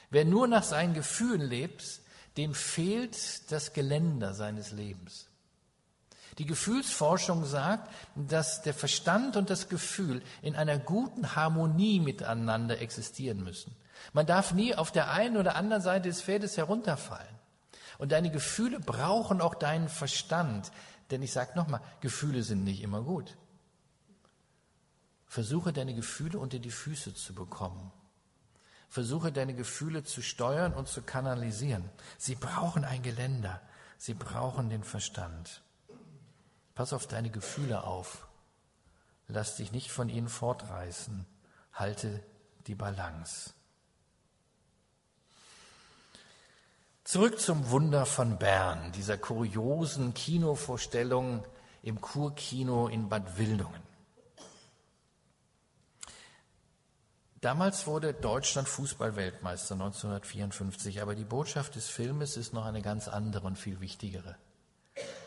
Wer 0.10 0.26
nur 0.26 0.48
nach 0.48 0.64
seinen 0.64 0.94
Gefühlen 0.94 1.42
lebt, 1.42 2.02
dem 2.38 2.54
fehlt 2.54 3.52
das 3.52 3.74
Geländer 3.74 4.34
seines 4.34 4.72
Lebens. 4.72 5.28
Die 6.40 6.46
Gefühlsforschung 6.46 7.46
sagt, 7.46 7.92
dass 8.16 8.62
der 8.64 8.74
Verstand 8.74 9.38
und 9.38 9.50
das 9.50 9.70
Gefühl 9.70 10.24
in 10.42 10.56
einer 10.56 10.80
guten 10.80 11.36
Harmonie 11.36 12.00
miteinander 12.00 12.82
existieren 12.82 13.44
müssen. 13.44 13.76
Man 14.14 14.26
darf 14.26 14.54
nie 14.54 14.76
auf 14.76 14.92
der 14.92 15.12
einen 15.12 15.38
oder 15.38 15.56
anderen 15.56 15.82
Seite 15.82 16.10
des 16.10 16.22
Pferdes 16.22 16.58
herunterfallen. 16.58 17.34
Und 18.00 18.12
deine 18.12 18.32
Gefühle 18.32 18.80
brauchen 18.80 19.42
auch 19.42 19.56
deinen 19.56 19.90
Verstand. 19.90 20.72
Denn 21.12 21.22
ich 21.22 21.32
sage 21.32 21.52
nochmal, 21.56 21.82
Gefühle 22.02 22.44
sind 22.44 22.64
nicht 22.64 22.82
immer 22.82 23.02
gut. 23.02 23.38
Versuche 25.34 25.74
deine 25.74 25.96
Gefühle 25.96 26.38
unter 26.38 26.60
die 26.60 26.70
Füße 26.70 27.16
zu 27.16 27.34
bekommen. 27.34 27.92
Versuche 28.88 29.32
deine 29.32 29.56
Gefühle 29.56 30.04
zu 30.04 30.22
steuern 30.22 30.76
und 30.76 30.88
zu 30.88 31.02
kanalisieren. 31.02 31.90
Sie 32.20 32.36
brauchen 32.36 32.86
ein 32.86 33.02
Geländer. 33.02 33.60
Sie 33.98 34.14
brauchen 34.14 34.70
den 34.70 34.84
Verstand. 34.84 35.64
Pass 36.76 36.94
auf 36.94 37.08
deine 37.08 37.32
Gefühle 37.32 37.84
auf. 37.84 38.28
Lass 39.28 39.56
dich 39.56 39.72
nicht 39.72 39.90
von 39.90 40.08
ihnen 40.08 40.30
fortreißen. 40.30 41.26
Halte 41.74 42.24
die 42.68 42.76
Balance. 42.76 43.54
Zurück 47.06 47.40
zum 47.40 47.72
Wunder 47.72 48.06
von 48.06 48.38
Bern, 48.38 48.92
dieser 48.92 49.18
kuriosen 49.18 50.14
Kinovorstellung 50.14 51.44
im 51.82 52.02
Kurkino 52.02 52.88
in 52.88 53.10
Bad 53.10 53.40
Wildungen. 53.40 53.83
Damals 57.44 57.88
wurde 57.88 58.14
Deutschland 58.14 58.70
Fußballweltmeister 58.70 59.74
1954, 59.74 61.02
aber 61.02 61.14
die 61.14 61.26
Botschaft 61.26 61.76
des 61.76 61.90
Filmes 61.90 62.38
ist 62.38 62.54
noch 62.54 62.64
eine 62.64 62.82
ganz 62.82 63.10
andere 63.10 63.46
und 63.46 63.58
viel 63.58 63.82
wichtigere. 63.82 64.38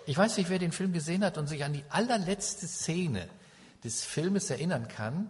Ich 0.06 0.16
weiß 0.16 0.38
nicht, 0.38 0.48
wer 0.48 0.58
den 0.58 0.72
Film 0.72 0.94
gesehen 0.94 1.22
hat 1.22 1.36
und 1.36 1.46
sich 1.46 1.62
an 1.62 1.74
die 1.74 1.84
allerletzte 1.90 2.66
Szene 2.68 3.28
des 3.84 4.02
Filmes 4.02 4.48
erinnern 4.48 4.88
kann, 4.88 5.28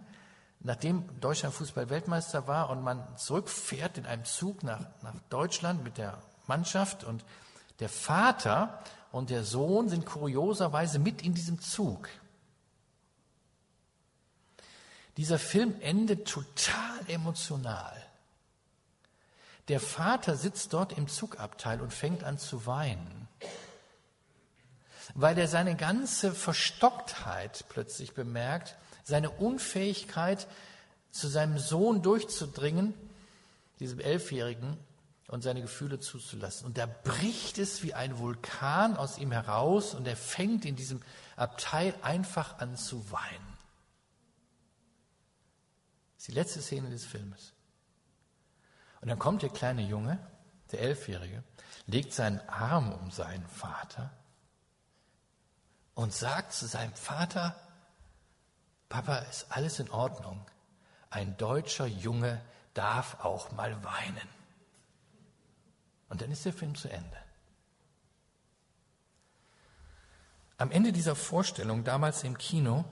nachdem 0.61 1.03
Deutschland 1.19 1.53
Fußball-Weltmeister 1.55 2.47
war 2.47 2.69
und 2.69 2.81
man 2.81 3.05
zurückfährt 3.17 3.97
in 3.97 4.05
einem 4.05 4.23
Zug 4.23 4.63
nach, 4.63 4.79
nach 5.01 5.15
Deutschland 5.29 5.83
mit 5.83 5.97
der 5.97 6.17
Mannschaft 6.45 7.03
und 7.03 7.25
der 7.81 7.89
Vater 7.89 8.81
und 9.11 9.29
der 9.29 9.43
Sohn 9.43 9.89
sind 9.89 10.05
kurioserweise 10.05 10.99
mit 10.99 11.21
in 11.21 11.33
diesem 11.33 11.59
Zug. 11.59 12.07
Dieser 15.17 15.39
Film 15.39 15.75
endet 15.81 16.27
total 16.27 16.99
emotional. 17.07 17.95
Der 19.67 19.79
Vater 19.79 20.35
sitzt 20.37 20.73
dort 20.73 20.97
im 20.97 21.07
Zugabteil 21.07 21.81
und 21.81 21.91
fängt 21.91 22.23
an 22.23 22.37
zu 22.37 22.65
weinen, 22.65 23.27
weil 25.13 25.37
er 25.37 25.47
seine 25.47 25.75
ganze 25.75 26.33
Verstocktheit 26.33 27.65
plötzlich 27.67 28.13
bemerkt, 28.13 28.77
seine 29.03 29.29
Unfähigkeit, 29.29 30.47
zu 31.11 31.27
seinem 31.27 31.57
Sohn 31.57 32.03
durchzudringen, 32.03 32.93
diesem 33.79 33.99
Elfjährigen, 33.99 34.77
und 35.27 35.41
seine 35.41 35.61
Gefühle 35.61 35.99
zuzulassen. 35.99 36.65
Und 36.65 36.77
da 36.77 36.85
bricht 36.85 37.57
es 37.57 37.83
wie 37.83 37.93
ein 37.93 38.17
Vulkan 38.17 38.95
aus 38.95 39.17
ihm 39.17 39.31
heraus 39.31 39.93
und 39.93 40.07
er 40.07 40.15
fängt 40.15 40.63
in 40.63 40.75
diesem 40.75 41.01
Abteil 41.35 41.93
einfach 42.01 42.59
an 42.59 42.77
zu 42.77 43.11
weinen. 43.11 43.46
Die 46.27 46.33
letzte 46.33 46.61
Szene 46.61 46.89
des 46.89 47.05
Filmes. 47.05 47.53
Und 49.01 49.07
dann 49.07 49.19
kommt 49.19 49.41
der 49.41 49.49
kleine 49.49 49.81
Junge, 49.81 50.19
der 50.71 50.81
Elfjährige, 50.81 51.43
legt 51.85 52.13
seinen 52.13 52.41
Arm 52.49 52.91
um 52.91 53.11
seinen 53.11 53.47
Vater 53.47 54.11
und 55.93 56.13
sagt 56.13 56.53
zu 56.53 56.67
seinem 56.67 56.93
Vater, 56.93 57.55
Papa, 58.89 59.17
ist 59.19 59.47
alles 59.49 59.79
in 59.79 59.89
Ordnung. 59.89 60.45
Ein 61.09 61.37
deutscher 61.37 61.87
Junge 61.87 62.41
darf 62.73 63.23
auch 63.23 63.51
mal 63.51 63.83
weinen. 63.83 64.29
Und 66.09 66.21
dann 66.21 66.31
ist 66.31 66.45
der 66.45 66.53
Film 66.53 66.75
zu 66.75 66.89
Ende. 66.89 67.17
Am 70.57 70.71
Ende 70.71 70.91
dieser 70.91 71.15
Vorstellung, 71.15 71.83
damals 71.83 72.23
im 72.23 72.37
Kino, 72.37 72.85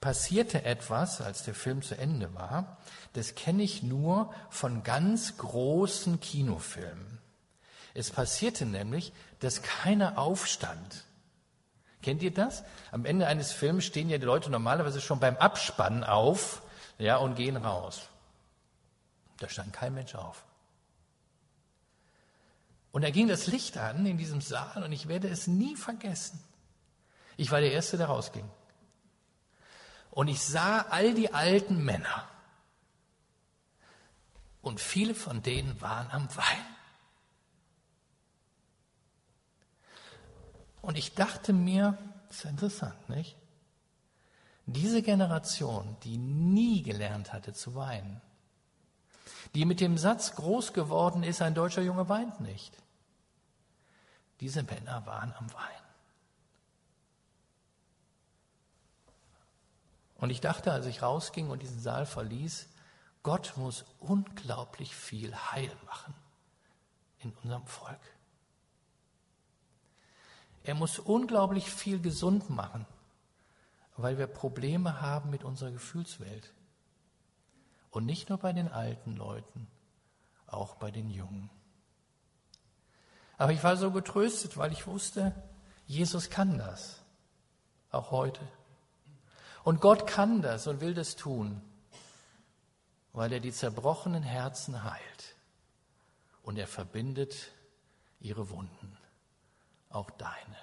passierte 0.00 0.64
etwas, 0.64 1.20
als 1.20 1.42
der 1.42 1.54
Film 1.54 1.82
zu 1.82 1.96
Ende 1.96 2.34
war, 2.34 2.78
das 3.12 3.34
kenne 3.34 3.62
ich 3.62 3.82
nur 3.82 4.32
von 4.48 4.82
ganz 4.82 5.36
großen 5.36 6.20
Kinofilmen. 6.20 7.18
Es 7.92 8.10
passierte 8.10 8.66
nämlich, 8.66 9.12
dass 9.40 9.62
keiner 9.62 10.16
aufstand. 10.16 11.04
Kennt 12.02 12.22
ihr 12.22 12.32
das? 12.32 12.64
Am 12.92 13.04
Ende 13.04 13.26
eines 13.26 13.52
Films 13.52 13.84
stehen 13.84 14.08
ja 14.08 14.16
die 14.16 14.24
Leute 14.24 14.50
normalerweise 14.50 15.00
schon 15.00 15.20
beim 15.20 15.36
Abspannen 15.36 16.04
auf, 16.04 16.62
ja, 16.98 17.16
und 17.16 17.34
gehen 17.34 17.56
raus. 17.56 18.08
Da 19.38 19.48
stand 19.48 19.72
kein 19.72 19.94
Mensch 19.94 20.14
auf. 20.14 20.44
Und 22.92 23.02
da 23.02 23.10
ging 23.10 23.28
das 23.28 23.46
Licht 23.46 23.76
an 23.76 24.04
in 24.06 24.18
diesem 24.18 24.40
Saal 24.40 24.82
und 24.82 24.92
ich 24.92 25.08
werde 25.08 25.28
es 25.28 25.46
nie 25.46 25.76
vergessen. 25.76 26.42
Ich 27.36 27.50
war 27.50 27.60
der 27.60 27.72
Erste, 27.72 27.96
der 27.96 28.06
rausging. 28.06 28.48
Und 30.10 30.28
ich 30.28 30.42
sah 30.42 30.80
all 30.82 31.14
die 31.14 31.32
alten 31.32 31.84
Männer. 31.84 32.28
Und 34.62 34.80
viele 34.80 35.14
von 35.14 35.42
denen 35.42 35.80
waren 35.80 36.10
am 36.10 36.28
Wein. 36.36 36.66
Und 40.82 40.96
ich 40.96 41.14
dachte 41.14 41.52
mir, 41.52 41.98
das 42.28 42.38
ist 42.38 42.44
interessant, 42.44 43.08
nicht? 43.08 43.36
Diese 44.66 45.02
Generation, 45.02 45.96
die 46.04 46.16
nie 46.16 46.82
gelernt 46.82 47.32
hatte 47.32 47.52
zu 47.52 47.74
weinen, 47.74 48.20
die 49.54 49.64
mit 49.64 49.80
dem 49.80 49.98
Satz 49.98 50.34
groß 50.36 50.72
geworden 50.72 51.22
ist, 51.22 51.42
ein 51.42 51.54
deutscher 51.54 51.82
Junge 51.82 52.08
weint 52.08 52.40
nicht. 52.40 52.76
Diese 54.40 54.62
Männer 54.62 55.04
waren 55.06 55.34
am 55.34 55.52
Weinen. 55.52 55.79
Und 60.20 60.30
ich 60.30 60.40
dachte, 60.40 60.72
als 60.72 60.86
ich 60.86 61.02
rausging 61.02 61.48
und 61.48 61.62
diesen 61.62 61.80
Saal 61.80 62.04
verließ, 62.04 62.68
Gott 63.22 63.54
muss 63.56 63.84
unglaublich 63.98 64.94
viel 64.94 65.34
Heil 65.34 65.72
machen 65.86 66.14
in 67.20 67.32
unserem 67.42 67.66
Volk. 67.66 68.00
Er 70.62 70.74
muss 70.74 70.98
unglaublich 70.98 71.70
viel 71.70 72.00
gesund 72.00 72.50
machen, 72.50 72.86
weil 73.96 74.18
wir 74.18 74.26
Probleme 74.26 75.00
haben 75.00 75.30
mit 75.30 75.42
unserer 75.42 75.70
Gefühlswelt. 75.70 76.52
Und 77.90 78.06
nicht 78.06 78.28
nur 78.28 78.38
bei 78.38 78.52
den 78.52 78.68
alten 78.68 79.16
Leuten, 79.16 79.66
auch 80.46 80.76
bei 80.76 80.90
den 80.90 81.10
Jungen. 81.10 81.50
Aber 83.38 83.52
ich 83.52 83.64
war 83.64 83.76
so 83.76 83.90
getröstet, 83.90 84.58
weil 84.58 84.72
ich 84.72 84.86
wusste, 84.86 85.34
Jesus 85.86 86.28
kann 86.28 86.58
das, 86.58 87.00
auch 87.90 88.10
heute. 88.10 88.46
Und 89.64 89.80
Gott 89.80 90.06
kann 90.06 90.42
das 90.42 90.66
und 90.66 90.80
will 90.80 90.94
das 90.94 91.16
tun, 91.16 91.60
weil 93.12 93.32
er 93.32 93.40
die 93.40 93.52
zerbrochenen 93.52 94.22
Herzen 94.22 94.84
heilt 94.84 95.36
und 96.42 96.58
er 96.58 96.66
verbindet 96.66 97.52
ihre 98.20 98.50
Wunden, 98.50 98.96
auch 99.90 100.10
deine. 100.10 100.56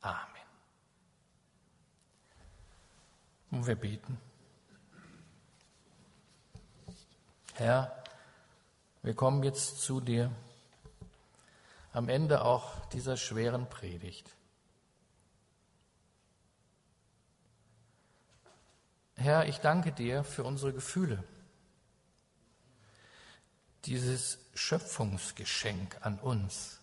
Amen. 0.00 0.26
Und 3.50 3.66
wir 3.66 3.76
beten. 3.76 4.18
Herr, 7.54 8.04
wir 9.02 9.14
kommen 9.14 9.42
jetzt 9.42 9.80
zu 9.80 10.00
dir 10.00 10.30
am 11.92 12.08
Ende 12.10 12.44
auch 12.44 12.84
dieser 12.90 13.16
schweren 13.16 13.68
Predigt. 13.68 14.36
Herr, 19.16 19.48
ich 19.48 19.58
danke 19.58 19.92
dir 19.92 20.24
für 20.24 20.44
unsere 20.44 20.72
Gefühle, 20.72 21.24
dieses 23.86 24.38
Schöpfungsgeschenk 24.54 25.98
an 26.02 26.18
uns, 26.18 26.80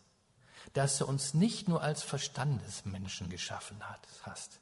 dass 0.74 0.98
du 0.98 1.06
uns 1.06 1.36
nicht 1.36 1.68
nur 1.68 1.84
als 1.84 2.02
Verstandesmenschen 2.02 3.30
geschaffen 3.30 3.78
hast. 4.24 4.60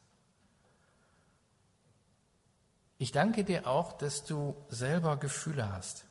Ich 2.98 3.12
danke 3.12 3.44
dir 3.44 3.68
auch, 3.68 3.94
dass 3.94 4.26
du 4.26 4.56
selber 4.70 5.18
Gefühle 5.18 5.72
hast 5.72 6.06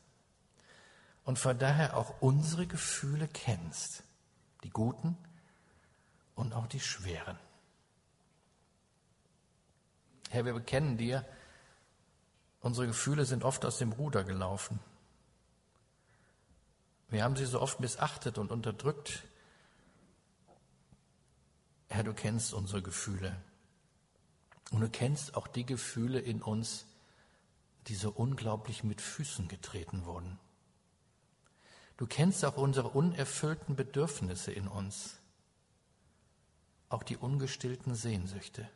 und 1.25 1.39
von 1.39 1.59
daher 1.59 1.97
auch 1.97 2.21
unsere 2.21 2.67
Gefühle 2.67 3.29
kennst, 3.29 4.03
die 4.65 4.71
guten 4.71 5.17
und 6.35 6.55
auch 6.55 6.67
die 6.67 6.81
schweren. 6.81 7.39
Herr, 10.31 10.45
wir 10.45 10.55
bekennen 10.55 10.97
dir, 10.97 11.25
unsere 12.61 12.87
Gefühle 12.87 13.25
sind 13.25 13.45
oft 13.45 13.65
aus 13.65 13.79
dem 13.79 13.93
Ruder 13.93 14.25
gelaufen. 14.25 14.79
Wir 17.09 17.25
haben 17.25 17.37
sie 17.37 17.47
so 17.47 17.61
oft 17.61 17.81
missachtet 17.81 18.39
und 18.39 18.53
unterdrückt. 18.53 19.25
Herr, 21.89 22.05
du 22.05 22.15
kennst 22.15 22.55
unsere 22.55 22.83
Gefühle. 22.83 23.37
Und 24.71 24.81
du 24.81 24.89
kennst 24.89 25.35
auch 25.35 25.49
die 25.49 25.67
Gefühle 25.67 26.21
in 26.21 26.41
uns, 26.41 26.87
die 27.89 27.97
so 27.97 28.11
unglaublich 28.11 28.85
mit 28.85 29.01
Füßen 29.01 29.49
getreten 29.49 30.05
wurden. 30.05 30.39
Du 31.97 32.07
kennst 32.07 32.45
auch 32.45 32.57
unsere 32.57 32.89
unerfüllten 32.89 33.75
Bedürfnisse 33.75 34.53
in 34.53 34.69
uns, 34.69 35.19
auch 36.89 37.03
die 37.03 37.17
ungestillten 37.17 37.95
Sehnsüchte 37.95 38.69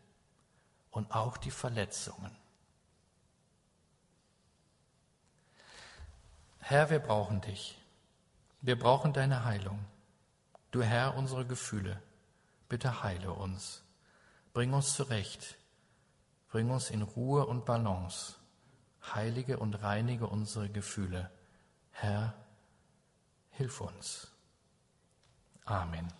und 0.91 1.13
auch 1.13 1.37
die 1.37 1.51
Verletzungen. 1.51 2.37
Herr, 6.67 6.89
wir 6.89 6.99
brauchen 6.99 7.43
dich. 7.43 7.79
Wir 8.63 8.79
brauchen 8.79 9.13
deine 9.13 9.45
Heilung. 9.45 9.85
Du 10.71 10.83
Herr, 10.83 11.15
unsere 11.15 11.45
Gefühle, 11.45 12.01
bitte 12.71 13.03
heile 13.03 13.33
uns. 13.33 13.83
Bring 14.55 14.73
uns 14.73 14.95
zurecht. 14.95 15.59
Bring 16.49 16.71
uns 16.71 16.89
in 16.89 17.03
Ruhe 17.03 17.45
und 17.45 17.67
Balance. 17.67 18.37
Heilige 19.13 19.59
und 19.59 19.75
reinige 19.83 20.27
unsere 20.27 20.71
Gefühle. 20.71 21.31
Herr, 21.91 22.33
hilf 23.51 23.83
uns. 23.83 24.33
Amen. 25.67 26.11